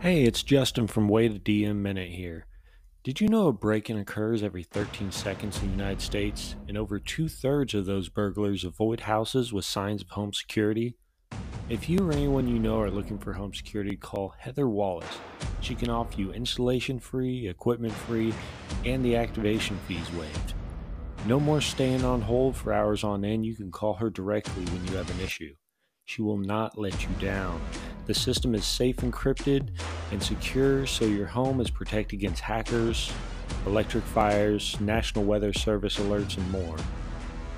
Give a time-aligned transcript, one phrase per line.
[0.00, 2.46] Hey, it's Justin from Wait a DM Minute here.
[3.04, 6.78] Did you know a break in occurs every 13 seconds in the United States, and
[6.78, 10.96] over two thirds of those burglars avoid houses with signs of home security?
[11.68, 15.18] If you or anyone you know are looking for home security, call Heather Wallace.
[15.60, 18.32] She can offer you installation free, equipment free,
[18.86, 20.54] and the activation fees waived.
[21.26, 23.44] No more staying on hold for hours on end.
[23.44, 25.56] You can call her directly when you have an issue.
[26.06, 27.60] She will not let you down.
[28.10, 29.68] The system is safe encrypted
[30.10, 33.12] and secure so your home is protected against hackers,
[33.66, 36.74] electric fires, National Weather Service alerts, and more.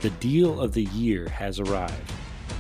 [0.01, 2.13] The deal of the year has arrived.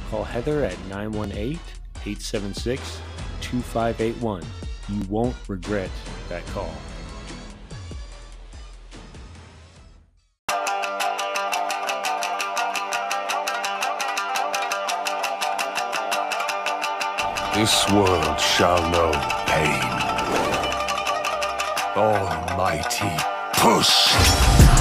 [0.08, 1.60] Call Heather at 918
[2.06, 3.02] 876
[3.42, 4.42] 2581.
[4.88, 5.90] You won't regret
[6.30, 6.72] that call.
[17.54, 19.12] This world shall know
[19.46, 19.82] pain.
[21.94, 23.14] Almighty
[23.52, 24.71] push!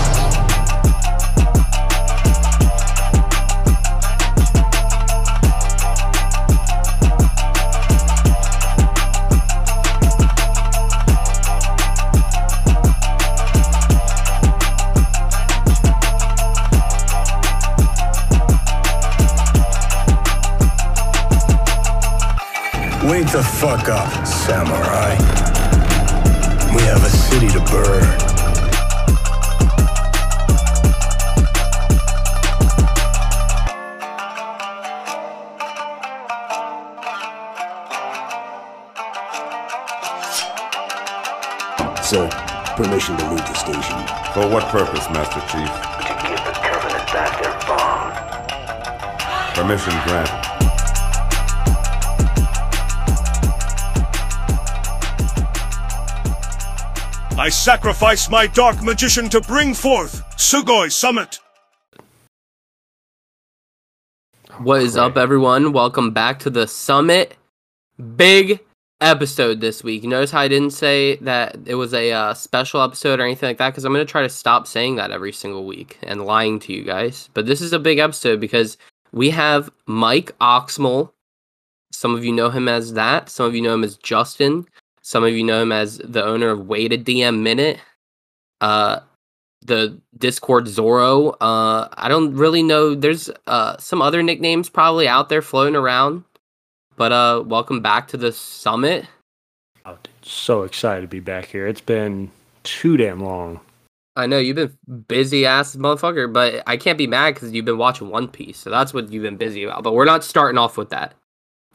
[23.61, 25.15] Fuck up, samurai.
[26.73, 28.01] We have a city to burn.
[42.01, 42.27] Sir,
[42.75, 43.99] permission to leave the station.
[44.33, 45.69] For what purpose, Master Chief?
[46.07, 49.53] To give the Covenant back their bomb.
[49.53, 50.60] Permission granted.
[57.41, 61.39] I sacrifice my dark magician to bring forth Sugoi Summit.
[64.59, 65.73] What is up, everyone?
[65.73, 67.35] Welcome back to the summit.
[68.15, 68.59] Big
[69.01, 70.03] episode this week.
[70.03, 73.57] Notice how I didn't say that it was a uh, special episode or anything like
[73.57, 76.59] that because I'm going to try to stop saying that every single week and lying
[76.59, 77.31] to you guys.
[77.33, 78.77] But this is a big episode because
[79.13, 81.11] we have Mike Oxmall.
[81.91, 83.29] Some of you know him as that.
[83.29, 84.67] Some of you know him as Justin.
[85.11, 87.79] Some of you know him as the owner of Wait a DM Minute.
[88.61, 89.01] Uh,
[89.59, 91.35] the Discord Zorro.
[91.41, 92.95] Uh, I don't really know.
[92.95, 96.23] There's uh some other nicknames probably out there floating around.
[96.95, 99.05] But uh, welcome back to the summit.
[99.85, 101.67] Oh, dude, so excited to be back here.
[101.67, 102.31] It's been
[102.63, 103.59] too damn long.
[104.15, 104.77] I know you've been
[105.09, 108.69] busy ass motherfucker, but I can't be mad because you've been watching One Piece, so
[108.69, 109.83] that's what you've been busy about.
[109.83, 111.15] But we're not starting off with that.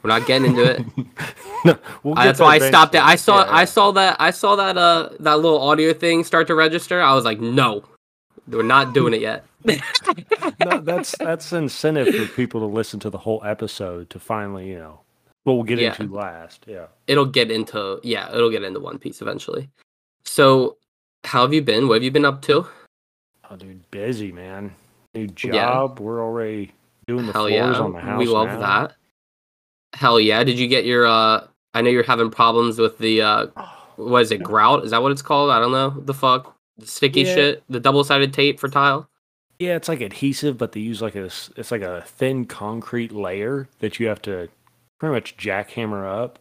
[0.03, 0.85] We're not getting into it.
[1.65, 3.03] no, we'll I- get that's why I stopped it.
[3.03, 6.47] I saw Yeah, I saw that I saw that uh that little audio thing start
[6.49, 7.01] to register.
[7.03, 7.85] I was like, no,
[8.49, 9.45] we're not doing it yet.
[9.65, 14.79] no, that's that's incentive for people to listen to the whole episode to finally, you
[14.79, 15.01] know,
[15.45, 15.97] what we'll get Yeah.
[15.99, 16.65] into last.
[16.69, 16.87] Yeah.
[17.09, 19.69] it'll get into yeah, it'll get into One Piece eventually.
[20.25, 20.77] So,
[21.25, 21.89] how have you been?
[21.89, 22.67] What have you been up to?
[23.51, 24.73] Oh, dude, busy man.
[25.15, 25.51] New Yeah.
[25.53, 25.99] job.
[26.01, 26.73] We're already
[27.09, 28.19] doing the Hell floors yeah, on the house.
[28.19, 28.61] we love now.
[28.61, 28.97] that.
[29.97, 30.45] Hell yeah!
[30.45, 31.07] Did you get your?
[31.07, 33.23] uh I know you're having problems with the.
[33.23, 33.47] uh
[33.97, 34.43] What is it?
[34.43, 34.85] Grout?
[34.85, 35.51] Is that what it's called?
[35.51, 35.91] I don't know.
[35.91, 37.35] The fuck, the sticky Yeah.
[37.35, 39.09] shit, the double sided tape for tile.
[39.59, 41.25] Yeah, it's like adhesive, but they use like a
[41.57, 44.49] it's like a thin concrete layer that you have to
[45.01, 46.39] pretty much jackhammer up.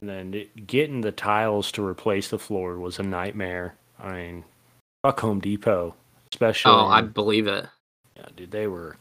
[0.00, 3.74] And then it, getting the tiles to replace the floor was a nightmare.
[3.98, 4.44] I mean,
[5.02, 5.96] fuck Home Depot,
[6.32, 6.70] especially.
[6.70, 7.66] Oh, I believe it.
[8.16, 8.96] Yeah, dude, they were.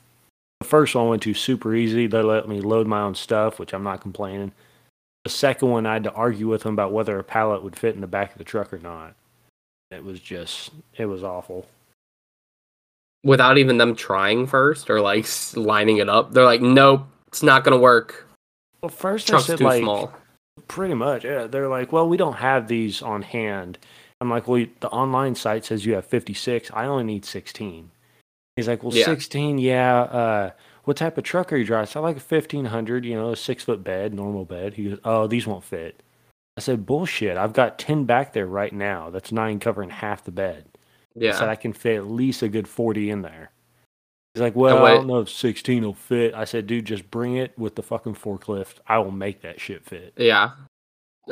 [0.60, 2.08] The first one went to super easy.
[2.08, 4.52] They let me load my own stuff, which I'm not complaining.
[5.24, 7.96] The second one, I had to argue with them about whether a pallet would fit
[7.96, 9.14] in the back of the truck or not.
[9.92, 11.68] It was just, it was awful.
[13.24, 15.26] Without even them trying first or like
[15.56, 18.28] lining it up, they're like, nope, it's not gonna work.
[18.82, 20.14] Well, first Truck's I said too like, small.
[20.68, 21.26] pretty much.
[21.26, 23.78] Yeah, they're like, well, we don't have these on hand.
[24.22, 26.72] I'm like, well, the online site says you have 56.
[26.74, 27.92] I only need 16.
[28.58, 29.06] He's like, well, Yeah.
[29.06, 30.02] 16, yeah.
[30.02, 30.52] Uh,
[30.84, 31.88] what type of truck are you driving?
[31.88, 34.74] So I like a 1500, you know, a six foot bed, normal bed.
[34.74, 36.02] He goes, oh, these won't fit.
[36.58, 37.38] I said, bullshit.
[37.38, 39.12] I've got 10 back there right now.
[39.12, 40.66] That's nine covering half the bed.
[41.16, 41.36] Yeah.
[41.36, 43.52] I said, I can fit at least a good 40 in there.
[44.34, 46.34] He's like, well, I don't know if 16 will fit.
[46.34, 48.76] I said, dude, just bring it with the fucking forklift.
[48.88, 50.14] I will make that shit fit.
[50.18, 50.52] Yeah.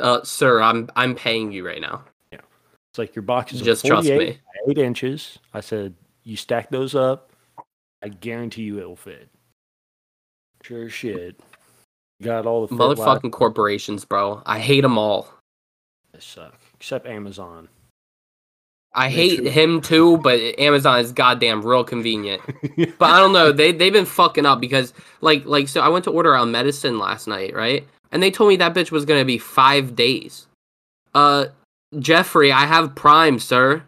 [0.00, 2.04] Uh, sir, I'm I'm paying you right now.
[2.32, 2.40] Yeah.
[2.90, 4.40] It's like your boxes Just are trust 48 me.
[4.68, 5.38] 8 inches.
[5.54, 5.94] I said,
[6.26, 7.30] you stack those up.
[8.02, 9.28] I guarantee you it will fit.
[10.62, 11.38] Sure shit.
[12.22, 14.42] Got all the fit lap- Motherfucking corporations, bro.
[14.44, 15.32] I hate them all.
[16.12, 17.68] They suck, except Amazon.
[18.94, 19.44] I Me hate too.
[19.50, 22.42] him too, but Amazon is goddamn real convenient.
[22.98, 23.52] But I don't know.
[23.52, 26.98] They they've been fucking up because like like so I went to order a medicine
[26.98, 27.86] last night, right?
[28.10, 30.46] And they told me that bitch was gonna be five days.
[31.14, 31.46] Uh,
[31.98, 33.82] Jeffrey, I have Prime, sir.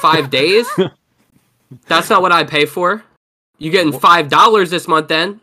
[0.00, 0.66] Five days?
[1.86, 3.04] That's not what I pay for.
[3.58, 5.40] You getting five dollars this month then?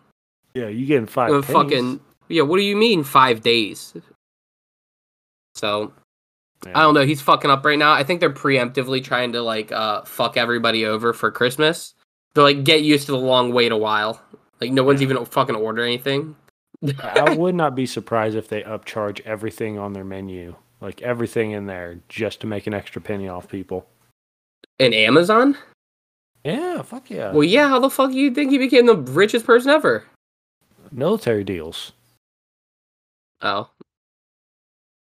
[0.54, 1.32] yeah, you getting five?
[1.32, 2.44] Uh, fucking yeah.
[2.44, 3.94] What do you mean five days?
[5.56, 5.94] So
[6.66, 6.78] Yeah.
[6.78, 7.06] I don't know.
[7.06, 7.94] He's fucking up right now.
[7.94, 11.94] I think they're preemptively trying to like uh fuck everybody over for Christmas.
[12.34, 14.22] They're like get used to the long wait a while.
[14.60, 16.36] Like no one's even fucking order anything.
[17.00, 21.66] I would not be surprised if they upcharge everything on their menu, like everything in
[21.66, 23.88] there, just to make an extra penny off people.
[24.80, 25.58] In Amazon?
[26.44, 27.32] Yeah, fuck yeah.
[27.32, 27.68] Well, yeah.
[27.68, 30.04] How the fuck do you think he became the richest person ever?
[30.92, 31.92] Military deals.
[33.42, 33.70] Oh,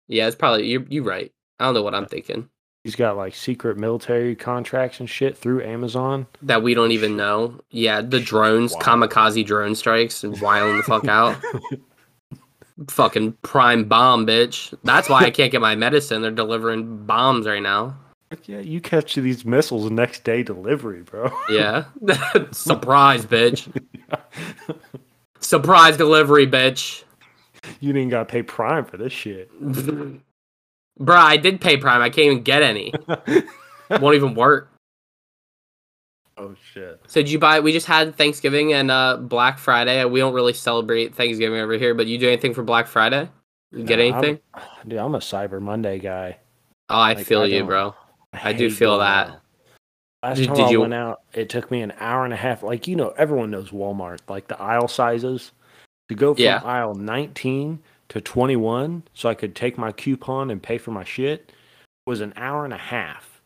[0.08, 0.28] yeah.
[0.28, 0.86] It's probably you.
[0.90, 1.32] You right.
[1.60, 2.50] I don't know what I'm thinking.
[2.86, 6.28] He's got like secret military contracts and shit through Amazon.
[6.42, 7.60] That we don't even know.
[7.72, 8.80] Yeah, the drones, Wow.
[8.80, 11.36] kamikaze drone strikes, and wilding the fuck out.
[12.90, 14.74] Fucking prime bomb, bitch.
[14.86, 16.22] That's why I can't get my medicine.
[16.22, 17.98] They're delivering bombs right now.
[18.46, 21.32] Yeah, you catch these missiles next day delivery, bro.
[21.50, 21.86] Yeah.
[22.52, 23.68] Surprise, bitch.
[25.40, 27.04] Surprise delivery, bitch.
[27.80, 29.50] you didn't got to pay Prime for this shit.
[29.62, 30.22] Bruh,
[31.10, 32.02] I did pay Prime.
[32.02, 32.94] I can't even get any.
[33.90, 34.70] Won't even work.
[36.38, 37.02] oh shit.
[37.08, 37.62] So did you buy?
[37.62, 40.04] We just had Thanksgiving and uh, Black Friday.
[40.06, 43.30] We don't really celebrate Thanksgiving over here, but you do anything for Black Friday?
[43.72, 44.40] You get Nah, I'm- anything?
[44.88, 46.38] Dude, I'm a Cyber Monday guy.
[46.90, 47.96] Oh, I like, feel I you, bro.
[48.34, 49.28] I do feel that.
[49.30, 49.42] out.
[50.24, 52.38] Last Did- time did I you- went out, it took me an hour and a
[52.38, 52.62] half.
[52.64, 55.52] Like you know, everyone knows Walmart, like the aisle sizes.
[56.10, 56.60] To go from Yeah.
[56.66, 57.80] aisle 19
[58.10, 61.52] to 21, so I could take my coupon and pay for my shit,
[62.08, 63.40] was an hour and a half.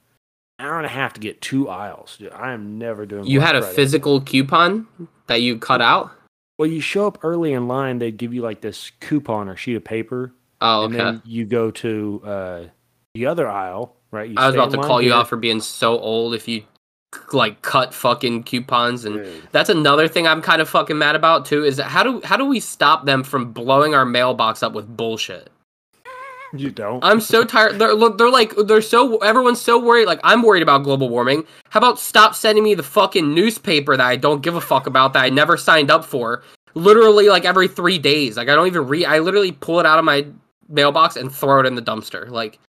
[0.59, 2.15] Hour and a half to get two aisles.
[2.17, 3.25] Dude, I am never doing.
[3.25, 3.75] You had a Friday.
[3.75, 4.87] physical coupon
[5.27, 6.11] that you cut out?
[6.57, 9.75] Well, you show up early in line, they give you like this coupon or sheet
[9.75, 10.31] of paper,
[10.61, 11.03] Oh, and okay.
[11.03, 12.63] then you go to uh,
[13.13, 14.29] the other aisle, right?
[14.29, 16.63] You I was about to line call you out for being so old if you
[17.31, 19.43] like cut fucking coupons and Dude.
[19.51, 22.37] that's another thing I'm kind of fucking mad about too is that how do how
[22.37, 25.49] do we stop them from blowing our mailbox up with bullshit?
[26.55, 27.03] You don't.
[27.03, 27.79] I'm so tired.
[27.79, 30.05] They're look, they're like they're so everyone's so worried.
[30.05, 31.45] Like I'm worried about global warming.
[31.69, 35.13] How about stop sending me the fucking newspaper that I don't give a fuck about
[35.13, 36.43] that I never signed up for?
[36.75, 38.37] Literally like every three days.
[38.37, 39.05] Like I don't even read.
[39.05, 40.25] I literally pull it out of my
[40.69, 42.29] mailbox and throw it in the dumpster.
[42.29, 42.72] Like w- it's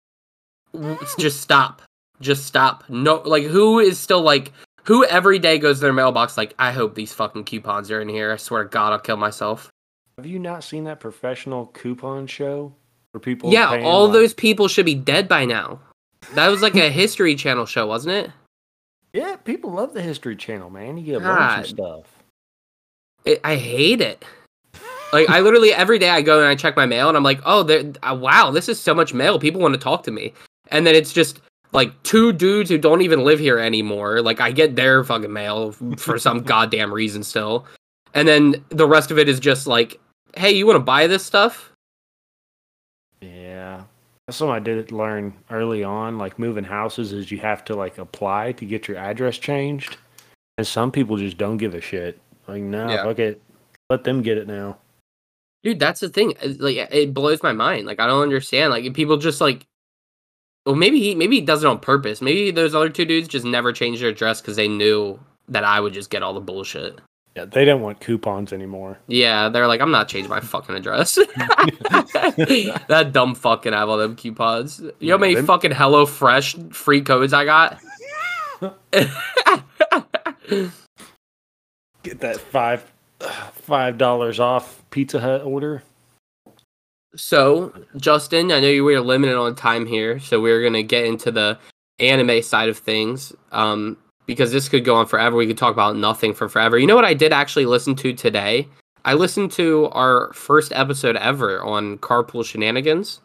[1.19, 1.83] just stop.
[2.21, 2.85] Just stop.
[2.89, 4.53] No, like who is still like
[4.85, 8.09] who every day goes to their mailbox like I hope these fucking coupons are in
[8.09, 8.33] here.
[8.33, 9.71] I swear to God I'll kill myself.
[10.17, 12.75] Have you not seen that professional coupon show
[13.13, 13.53] where people?
[13.53, 15.81] Yeah, all like- those people should be dead by now.
[16.35, 18.31] That was like a History Channel show, wasn't it?
[19.13, 20.99] Yeah, people love the History Channel, man.
[20.99, 22.05] You get learn some God.
[22.05, 22.07] stuff.
[23.25, 23.41] it?
[23.43, 24.25] I hate it.
[25.13, 27.41] Like I literally every day I go and I check my mail and I'm like,
[27.45, 29.39] oh, there, uh, wow, this is so much mail.
[29.39, 30.33] People want to talk to me,
[30.71, 31.41] and then it's just
[31.73, 34.23] like two dudes who don't even live here anymore.
[34.23, 37.67] Like I get their fucking mail for some goddamn reason still,
[38.15, 40.01] and then the rest of it is just like,
[40.37, 41.73] hey, you want to buy this stuff?
[43.21, 43.83] Yeah,
[44.27, 46.19] that's something I did learn early on.
[46.19, 49.97] Like moving houses, is you have to like apply to get your address changed,
[50.59, 52.19] and some people just don't give a shit.
[52.49, 53.05] Like, no, Yeah.
[53.05, 53.41] fuck it,
[53.91, 54.79] let them get it now.
[55.63, 56.33] Dude, that's the thing.
[56.59, 57.87] Like it blows my mind.
[57.87, 58.71] Like I don't understand.
[58.71, 59.67] Like people just like
[60.71, 62.21] well maybe he maybe he does it on purpose.
[62.23, 65.81] Maybe those other two dudes just never changed their address because they knew that I
[65.81, 67.01] would just get all the bullshit.
[67.37, 68.99] Yeah, they don't want coupons anymore.
[69.07, 71.15] Yeah, they're like, I'm not changing my fucking address.
[72.87, 74.81] that dumb fucking have all them coupons.
[74.99, 77.81] You know how many them- fucking Hello Fresh free codes I got?
[82.03, 82.91] Get that five
[83.53, 85.83] five dollars off Pizza Hut order.
[87.17, 91.31] So, Justin, I know you were limited on time here, so we're gonna get into
[91.31, 91.59] the
[91.99, 93.33] anime side of things.
[93.53, 95.37] Um, because this could go on forever.
[95.37, 96.79] We could talk about nothing for forever.
[96.79, 98.69] You know what I did actually listen to today?
[99.05, 103.21] I listened to our first episode ever on Carpool Shenanigans.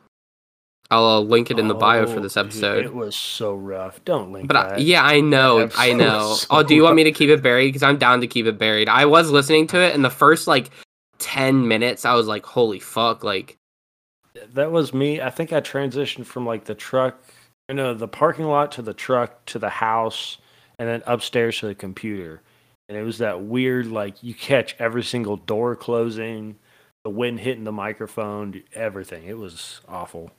[0.89, 2.85] I'll uh, link it in the bio for Oh, this dude, episode.
[2.85, 4.03] it was so rough.
[4.05, 6.29] Don't link But I, yeah, I know, I know.
[6.29, 7.67] was oh, do you want me to keep it buried?
[7.67, 8.87] Because I'm down to keep it buried.
[8.89, 10.69] I was listening to it, and the first like
[11.19, 13.57] ten minutes, I was like, "Holy fuck!" Like,
[14.53, 15.21] that was me.
[15.21, 17.21] I think I transitioned from like the truck,
[17.69, 20.37] you know, the parking lot to the truck to the house,
[20.79, 22.41] and then upstairs to the computer.
[22.87, 26.57] And it was that weird, like you catch every single door closing,
[27.03, 29.25] the wind hitting the microphone, everything.
[29.25, 30.31] It was awful.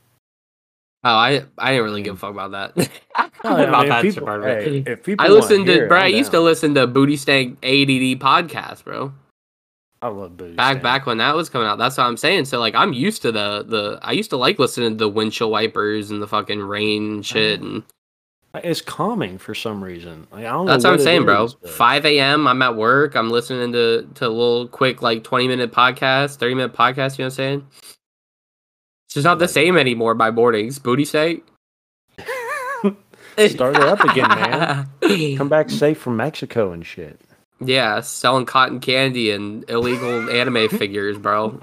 [1.04, 2.90] Oh, I I didn't really give a fuck about that.
[3.44, 6.00] No, I about mean, that people- part of hey, if people I listened to bro.
[6.00, 9.12] I used to listen to Booty Stank ADD podcast, bro.
[10.02, 10.54] I love booty.
[10.54, 11.78] Back back when that was coming out.
[11.78, 12.44] That's what I'm saying.
[12.44, 13.98] So like, I'm used to the the.
[14.02, 17.60] I used to like listening to the windshield wipers and the fucking rain shit.
[17.60, 17.82] And
[18.54, 20.26] uh, It's calming for some reason.
[20.30, 21.48] Like, I don't that's know what I'm saying, bro.
[21.62, 22.46] but- 5 a.m.
[22.46, 23.14] I'm at work.
[23.16, 27.18] I'm listening to to a little quick like 20 minute podcast, 30 minute podcast.
[27.18, 27.66] You know what I'm saying?
[29.06, 30.78] It's just not the same anymore by mornings.
[30.78, 31.42] Booty Stank.
[33.48, 34.88] Start it up again, man.
[35.36, 37.20] Come back safe from Mexico and shit.
[37.60, 41.60] Yeah, selling cotton candy and illegal anime figures, bro.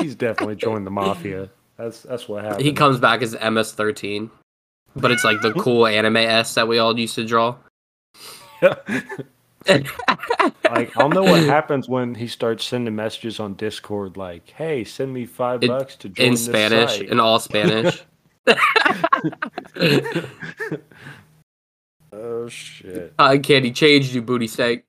[0.00, 1.50] He's definitely joined the mafia.
[1.76, 2.62] That's that's what happened.
[2.62, 4.30] He comes back as MS-13,
[4.96, 7.56] but it's like the cool anime S that we all used to draw.
[8.62, 9.06] like
[10.96, 15.26] I'll know what happens when he starts sending messages on Discord like, "Hey, send me
[15.26, 18.02] five In- bucks to join in Spanish, site." in all Spanish.
[22.12, 24.84] Oh shit, Cotton candy changed you, Booty Stank.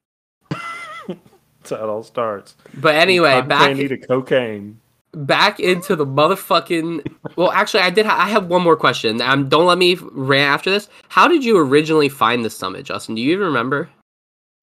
[0.49, 2.55] that's how it all starts.
[2.75, 4.79] But anyway, Cotton back candy to cocaine.
[5.13, 7.15] back into the motherfucking.
[7.35, 8.05] Well, actually, I did.
[8.05, 9.21] Ha- I have one more question.
[9.21, 10.89] Um, don't let me rant after this.
[11.09, 13.15] How did you originally find the summit, Justin?
[13.15, 13.89] Do you even remember,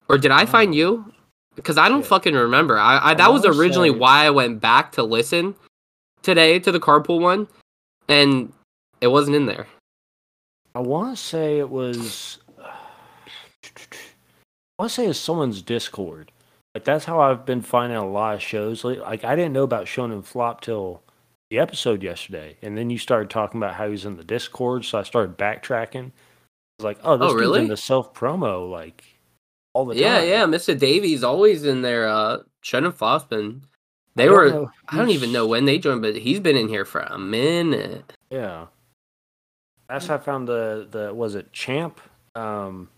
[0.07, 1.11] or did I find you?
[1.55, 2.01] Because I don't.
[2.01, 2.09] Shit.
[2.09, 2.77] fucking remember.
[2.77, 5.55] I, I that was originally say- why I went back to listen
[6.21, 7.47] today to the carpool one,
[8.07, 8.53] and
[9.01, 9.65] it wasn't in there.
[10.73, 12.37] I want to say it was.
[14.81, 16.31] I want to say it's someone's Discord.
[16.73, 18.83] Like that's how I've been finding a lot of shows.
[18.83, 21.03] Like, I didn't know about Shonen Flop till
[21.51, 24.97] the episode yesterday, and then you started talking about how he's in the Discord, so
[24.97, 26.05] I started backtracking.
[26.07, 26.11] I
[26.79, 27.59] was like, oh, this Oh, dude's really?
[27.59, 29.03] in the self promo like
[29.75, 30.27] all the Yeah, time.
[30.27, 30.45] yeah.
[30.45, 30.75] Mr.
[30.75, 32.07] Davies always in there.
[32.09, 33.61] Uh, Shannon Fossman.
[34.15, 34.49] They I were.
[34.49, 37.19] know I don't even know when they joined, but he's been in here for a
[37.19, 38.13] minute.
[38.31, 38.65] Yeah,
[39.87, 42.01] that's how I found the the was it Champ.
[42.33, 42.89] Um,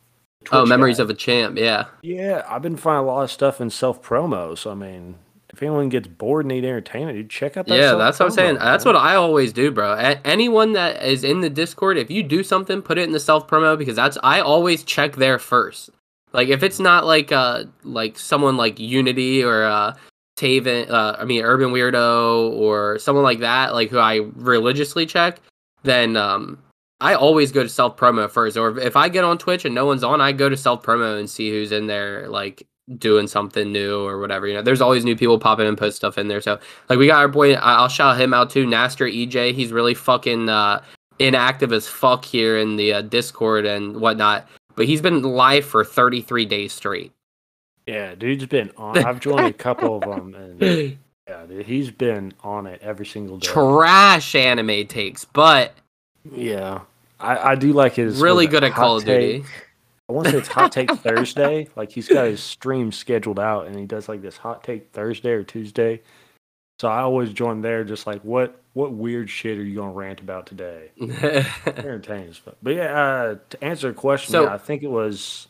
[0.52, 1.04] Oh, memories guy.
[1.04, 1.58] of a champ.
[1.58, 1.86] Yeah.
[2.02, 4.58] Yeah, I've been finding a lot of stuff in self promo.
[4.58, 5.16] So I mean,
[5.52, 7.76] if anyone gets bored and need entertainment, dude, check out that.
[7.78, 8.56] yeah, that's what I'm saying.
[8.56, 9.94] self-promo, That's what I always do, bro.
[9.94, 13.20] A- anyone that is in the Discord, if you do something, put it in the
[13.20, 15.92] self promo because that's I always check there first.
[16.34, 19.94] Like if it's not like uh like someone like Unity or uh
[20.36, 25.40] Taven, uh, I mean Urban Weirdo or someone like that, like who I religiously check,
[25.84, 26.58] then um
[27.04, 28.56] I always go to self promo first.
[28.56, 31.20] Or if I get on Twitch and no one's on, I go to self promo
[31.20, 32.66] and see who's in there, like
[32.98, 34.48] doing something new or whatever.
[34.48, 36.40] You know, there's always new people popping and post stuff in there.
[36.40, 39.54] So like we got our boy, I'll shout him out too, Naster EJ.
[39.54, 40.82] He's really fucking uh,
[41.20, 44.48] inactive as fuck here in the uh, Discord and whatnot.
[44.76, 47.12] But he's been live for 33 days straight.
[47.86, 48.98] Yeah, dude's been on.
[48.98, 50.62] I've joined a couple of them, and
[51.28, 53.48] yeah, dude, he's been on it every single day.
[53.48, 55.74] Trash anime takes, but
[56.32, 56.82] Yeah,
[57.20, 58.22] I, I do like his.
[58.22, 59.40] really good at Call of Duty.
[59.42, 59.50] Take?
[60.10, 61.70] I want to say it's Hot Take Thursday.
[61.76, 65.32] Like he's got his stream scheduled out, and he does like this Hot Take Thursday
[65.32, 66.02] or Tuesday.
[66.80, 70.20] So I always join there, just like what what weird shit are you gonna rant
[70.20, 70.92] about today?
[71.66, 72.56] Entertaining stuff.
[72.62, 75.48] But yeah, uh, to answer the question, So- yeah, I think it was.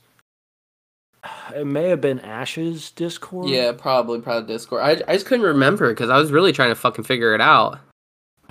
[1.55, 3.47] It may have been Ash's Discord.
[3.49, 4.81] yeah, probably, probably Discord.
[4.83, 7.79] I, I just couldn't remember because I was really trying to fucking figure it out.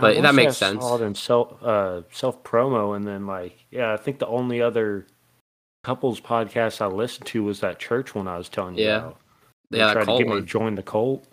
[0.02, 0.84] But that makes sense.
[0.84, 5.06] It in self uh, self promo, and then like yeah, I think the only other
[5.84, 8.98] couples podcast I listened to was that church one I was telling you Yeah.
[8.98, 9.20] about.
[9.70, 11.26] They Yeah, tried to get me to join the cult.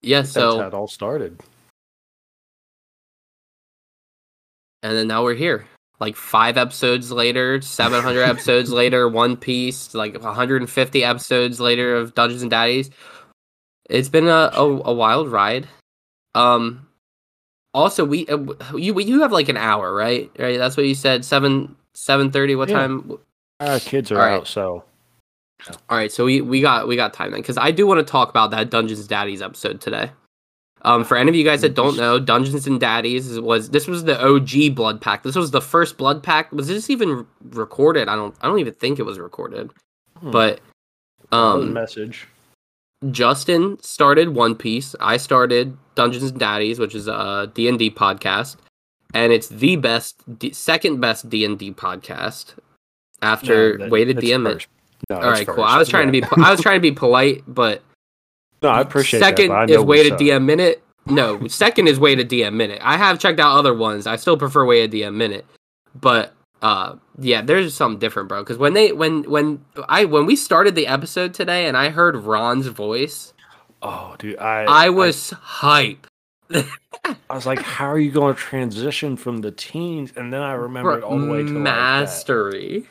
[0.00, 1.40] Yeah, That's how so it all started.
[4.82, 5.66] and then now we're here.
[5.98, 12.42] Like five episodes later, 700 episodes later, One Piece, like 150 episodes later of Dungeons
[12.42, 12.90] and Daddies.
[13.90, 15.68] It's been a, a, a wild ride.
[16.34, 16.86] Um,
[17.74, 18.38] also we uh,
[18.76, 20.30] you you have like an hour, right?
[20.38, 21.24] Right, that's what you said.
[21.24, 22.54] Seven seven thirty.
[22.54, 22.78] What Yeah.
[22.78, 23.18] time?
[23.60, 24.36] Our kids are All right.
[24.36, 24.84] out, so
[25.88, 28.10] All right, so we we got we got time then because I do want to
[28.10, 30.10] talk about that Dungeons and Daddies episode today.
[30.82, 34.04] Um, for any of you guys that don't know, Dungeons and Daddies was this was
[34.04, 35.22] the OG Blood Pack.
[35.22, 36.50] This was the first Blood Pack.
[36.52, 38.08] Was this even recorded?
[38.08, 39.70] I don't I don't even think it was recorded.
[40.18, 40.30] Hmm.
[40.30, 40.60] But
[41.30, 42.26] that was a um, message.
[43.10, 44.94] Justin started One Piece.
[45.00, 48.56] I started Dungeons and Daddies, which is a D and D podcast,
[49.12, 52.54] and it's the best, D- second best D and D podcast
[53.22, 54.44] after No, that- Wait a DM.
[54.52, 54.66] first.
[55.08, 55.64] No, All right, cool.
[55.64, 57.82] I was trying to be I was trying to be polite, but
[58.62, 59.70] No, I appreciate second that.
[59.70, 60.14] I is wait a.
[60.14, 60.82] DM minute.
[61.06, 62.78] No, second is wait a DM minute.
[62.82, 64.06] I have checked out other ones.
[64.06, 65.46] I still prefer wait a DM minute,
[65.98, 70.36] but uh yeah there's something different bro because when they when when i when we
[70.36, 73.32] started the episode today and i heard ron's voice
[73.82, 76.06] Oh, dude, I i was hype
[76.52, 80.12] I, was like, how are you going to transition from the teens?
[80.16, 82.86] And then I remembered all the way to like, that, mastery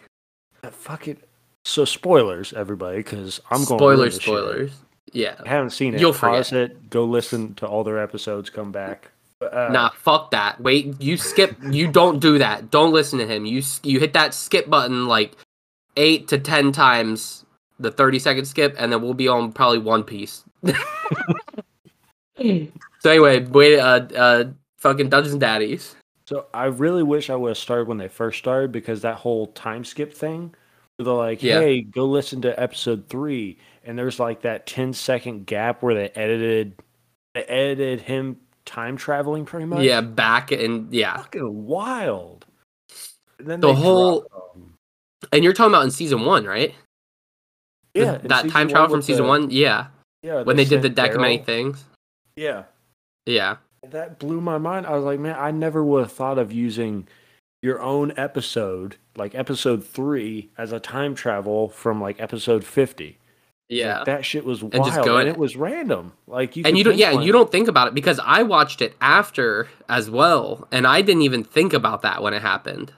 [0.62, 1.18] that fucking.
[1.66, 3.80] So spoilers, everybody, because I'm going.
[3.80, 4.24] spoilers shit.
[4.24, 4.72] spoilers
[5.14, 6.00] yeah I haven't seen it.
[6.00, 6.90] You'll Pause it.
[6.90, 8.50] Go listen to all their episodes.
[8.50, 9.12] Come back.
[9.42, 13.46] Uh, nah fuck that wait you skip you don't do that don't listen to him
[13.46, 15.34] you you hit that skip button like
[15.96, 17.46] eight to ten times
[17.80, 20.74] the 30 second skip and then we'll be on probably one piece so
[23.10, 24.44] anyway wait uh uh
[24.78, 28.40] fucking dungeons and daddies So I really wish I would have started when they first
[28.40, 30.54] started because that whole time skip thing,
[31.00, 31.60] they're like, Yeah.
[31.60, 36.10] "Hey, go listen to episode three, and there's like that 10 second gap where they
[36.10, 36.76] edited,
[37.34, 39.82] they edited him time traveling pretty much.
[39.82, 42.46] yeah back and yeah fucking wild.
[43.40, 44.28] And then The whole-
[45.34, 46.76] and you're talking about in season one right
[47.96, 49.88] yeah, in that time travel from season the- one yeah
[50.24, 51.84] Yeah, when they did the deck of many things
[52.36, 52.64] Yeah,
[53.26, 53.58] yeah
[53.88, 54.86] that blew my mind.
[54.86, 57.08] I was like, man, I never would have thought of using
[57.62, 63.18] your own episode, like episode three, as a time travel from like episode fifty.
[63.70, 66.12] yeah Like, that shit was wild, And and, just going- it was random.
[66.28, 68.82] Like you and you don't yeah pinpoint you don't think about it because i watched
[68.82, 72.92] it after as well and i didn't even think about that when it happened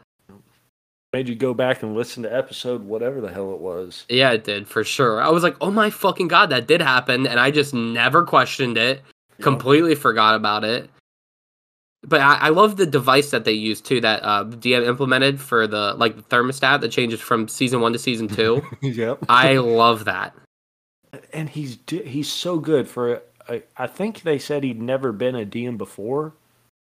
[1.13, 4.06] made you go back and listen to episode whatever the hell it was.
[4.10, 7.27] yeah it did for sure i was like oh my fucking god that did happen
[7.27, 9.01] and i just never questioned it
[9.41, 10.89] completely forgot about it
[12.03, 15.68] but I, I love the device that they use too that uh, dm implemented for
[15.68, 19.20] the like the thermostat that changes from season one to season two yep.
[19.27, 20.34] i love that
[21.34, 23.22] and he's he's so good for.
[23.48, 26.34] I, I think they said he'd never been a DM before,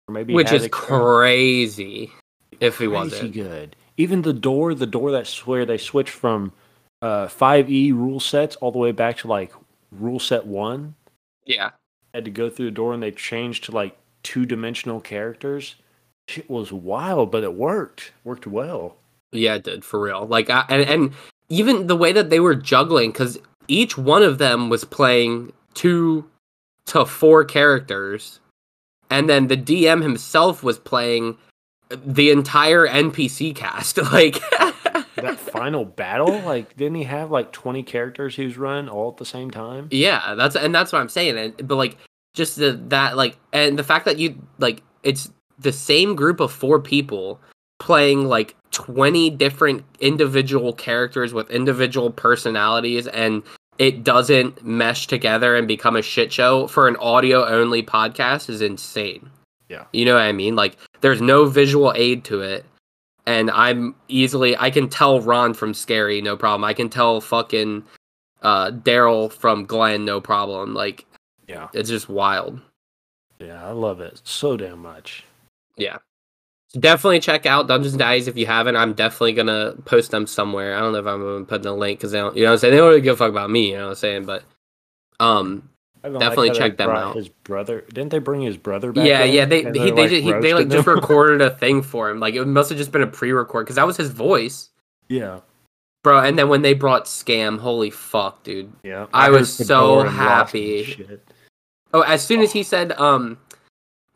[0.08, 2.12] or maybe which is crazy
[2.60, 3.74] if he wasn't good.
[3.96, 6.52] Even the door, the door that's where they switched from
[7.02, 9.52] uh, 5e rule sets all the way back to like
[9.90, 10.94] rule set one.
[11.44, 11.70] yeah
[12.14, 15.74] Had to go through the door and they changed to like two dimensional characters.
[16.28, 18.12] It was wild, but it worked.
[18.24, 18.96] Worked well.
[19.32, 20.26] Yeah, it did for real.
[20.26, 21.12] Like, I, and and
[21.48, 26.30] even the way that they were juggling, because each one of them was playing two
[26.86, 28.40] to four characters,
[29.10, 31.38] and then the DM himself was playing
[32.04, 33.98] the entire NPC cast.
[34.12, 34.40] Like,
[35.16, 39.18] That final battle, like, didn't he have like 20 characters he was running all at
[39.18, 39.88] the same time?
[39.90, 41.38] yeah, that's and that's what I'm saying.
[41.38, 41.96] And but like,
[42.34, 46.50] just the that like, and the fact that you like, it's the same group of
[46.50, 47.40] four people
[47.78, 53.42] playing like 20 different individual characters with individual personalities and
[53.78, 58.60] it doesn't mesh together and become a shit show for an audio only podcast is
[58.62, 59.30] insane.
[59.68, 59.84] Yeah.
[59.92, 60.56] You know what I mean?
[60.56, 62.64] Like there's no visual aid to it.
[63.26, 66.64] And I'm easily I can tell Ron from Scary, no problem.
[66.64, 67.84] I can tell fucking
[68.42, 70.74] uh Daryl from Glenn, no problem.
[70.74, 71.04] Like
[71.46, 71.68] Yeah.
[71.74, 72.60] it's just wild.
[73.38, 75.24] Yeah, I love it so damn much.
[75.76, 75.98] Yeah.
[76.68, 78.76] So definitely check out Dungeons and Daddies if you haven't.
[78.76, 80.74] I'm definitely gonna post them somewhere.
[80.76, 82.50] I don't know if I'm gonna put in a link because they don't, you know
[82.50, 82.72] what I'm saying.
[82.72, 83.70] They don't really give a fuck about me.
[83.70, 84.24] You know what I'm saying?
[84.24, 84.44] But
[85.20, 85.68] um,
[86.02, 87.14] Definitely they check them out.
[87.14, 89.06] His brother didn't they bring his brother back?
[89.06, 89.34] yeah, in?
[89.34, 89.44] yeah.
[89.44, 92.18] They he, they, just, he, they like just recorded a thing for him.
[92.18, 94.70] Like it must have just been a pre-record because that was his voice,
[95.08, 95.40] yeah,
[96.02, 96.20] bro.
[96.20, 98.72] And then when they brought Scam, holy fuck, dude.
[98.82, 99.06] yeah.
[99.14, 101.08] I heard was so Fedora and Lost and happy.
[101.94, 103.38] Oh, as soon as he said um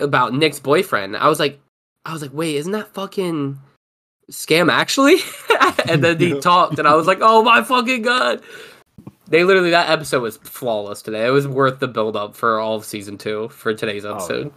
[0.00, 1.60] about Nick's boyfriend, I was like,
[2.04, 3.58] I was like, wait, isn't that fucking
[4.30, 5.18] scam actually?
[5.88, 8.42] and then he talked, and I was like, oh my fucking god!
[9.28, 11.26] They literally that episode was flawless today.
[11.26, 14.52] It was worth the build up for all of season two for today's Oh, episode.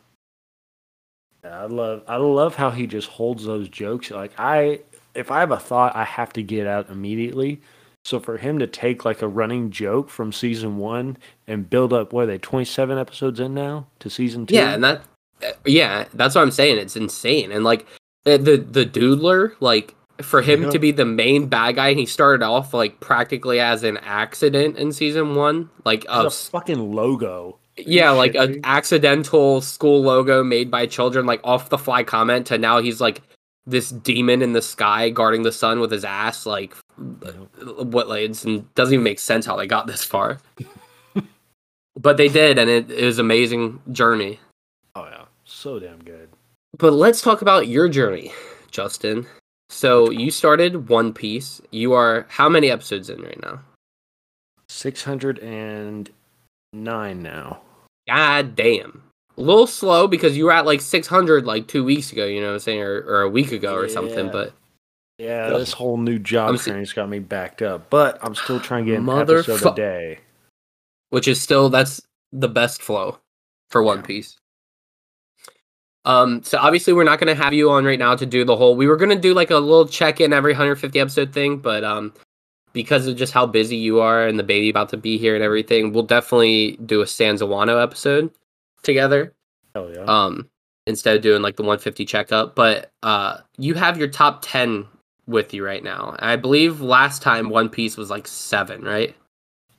[1.43, 4.11] Yeah, I love I love how he just holds those jokes.
[4.11, 4.81] Like I
[5.15, 7.61] if I have a thought, I have to get out immediately.
[8.05, 12.13] So for him to take like a running joke from season one and build up
[12.13, 14.55] what are they twenty seven episodes in now to season two?
[14.55, 15.01] Yeah, and that,
[15.43, 16.77] uh, yeah, that's what I'm saying.
[16.77, 17.85] It's insane, and like
[18.23, 20.69] the the doodler, like for him Yeah.
[20.71, 24.91] to be the main bad guy, he started off like practically as an accident in
[24.91, 27.57] season one, like It's a fucking logo.
[27.77, 32.57] Yeah, like an accidental school logo made by children, like off the fly comment to
[32.57, 33.21] now he's like
[33.65, 36.45] this demon in the sky guarding the sun with his ass.
[36.45, 38.09] Like, what?
[38.09, 40.39] Like, it doesn't even make sense how they got this far.
[41.95, 44.39] but they did, and it, it was amazing journey.
[44.95, 46.29] Oh yeah, so damn good.
[46.77, 48.33] But let's talk about your journey,
[48.71, 49.25] Justin.
[49.69, 51.61] So you started One Piece.
[51.71, 53.61] You are how many episodes in right now?
[54.67, 56.09] Six hundred and
[56.73, 57.61] nine now.
[58.07, 59.03] God damn.
[59.37, 62.47] A little slow because you were at like 600 like two weeks ago, you know
[62.47, 64.29] what I'm saying, or, or a week ago or something.
[64.31, 64.51] But
[65.17, 68.59] Yeah, this whole new job I'm se- training's got me backed up, but I'm still
[68.59, 70.19] trying to get an episode Motherfu- a day.
[71.11, 72.01] which is still that's
[72.33, 73.19] the best flow
[73.71, 74.05] for One Yeah.
[74.05, 74.37] Piece.
[76.05, 78.75] Um, so obviously we're not gonna have you on right now to do the whole.
[78.75, 82.13] We were gonna do like a little check in every 150 episode thing, but um,
[82.73, 85.43] because of just how busy you are and the baby about to be here and
[85.43, 88.31] everything, we'll definitely do a Stanza Wano episode
[88.83, 89.33] together.
[89.75, 90.03] Hell yeah.
[90.03, 90.49] Um,
[90.87, 92.55] instead of doing like the 150 checkup.
[92.55, 94.85] But uh, you have your top 10
[95.27, 96.15] with you right now.
[96.19, 99.15] I believe last time One Piece was like seven, right?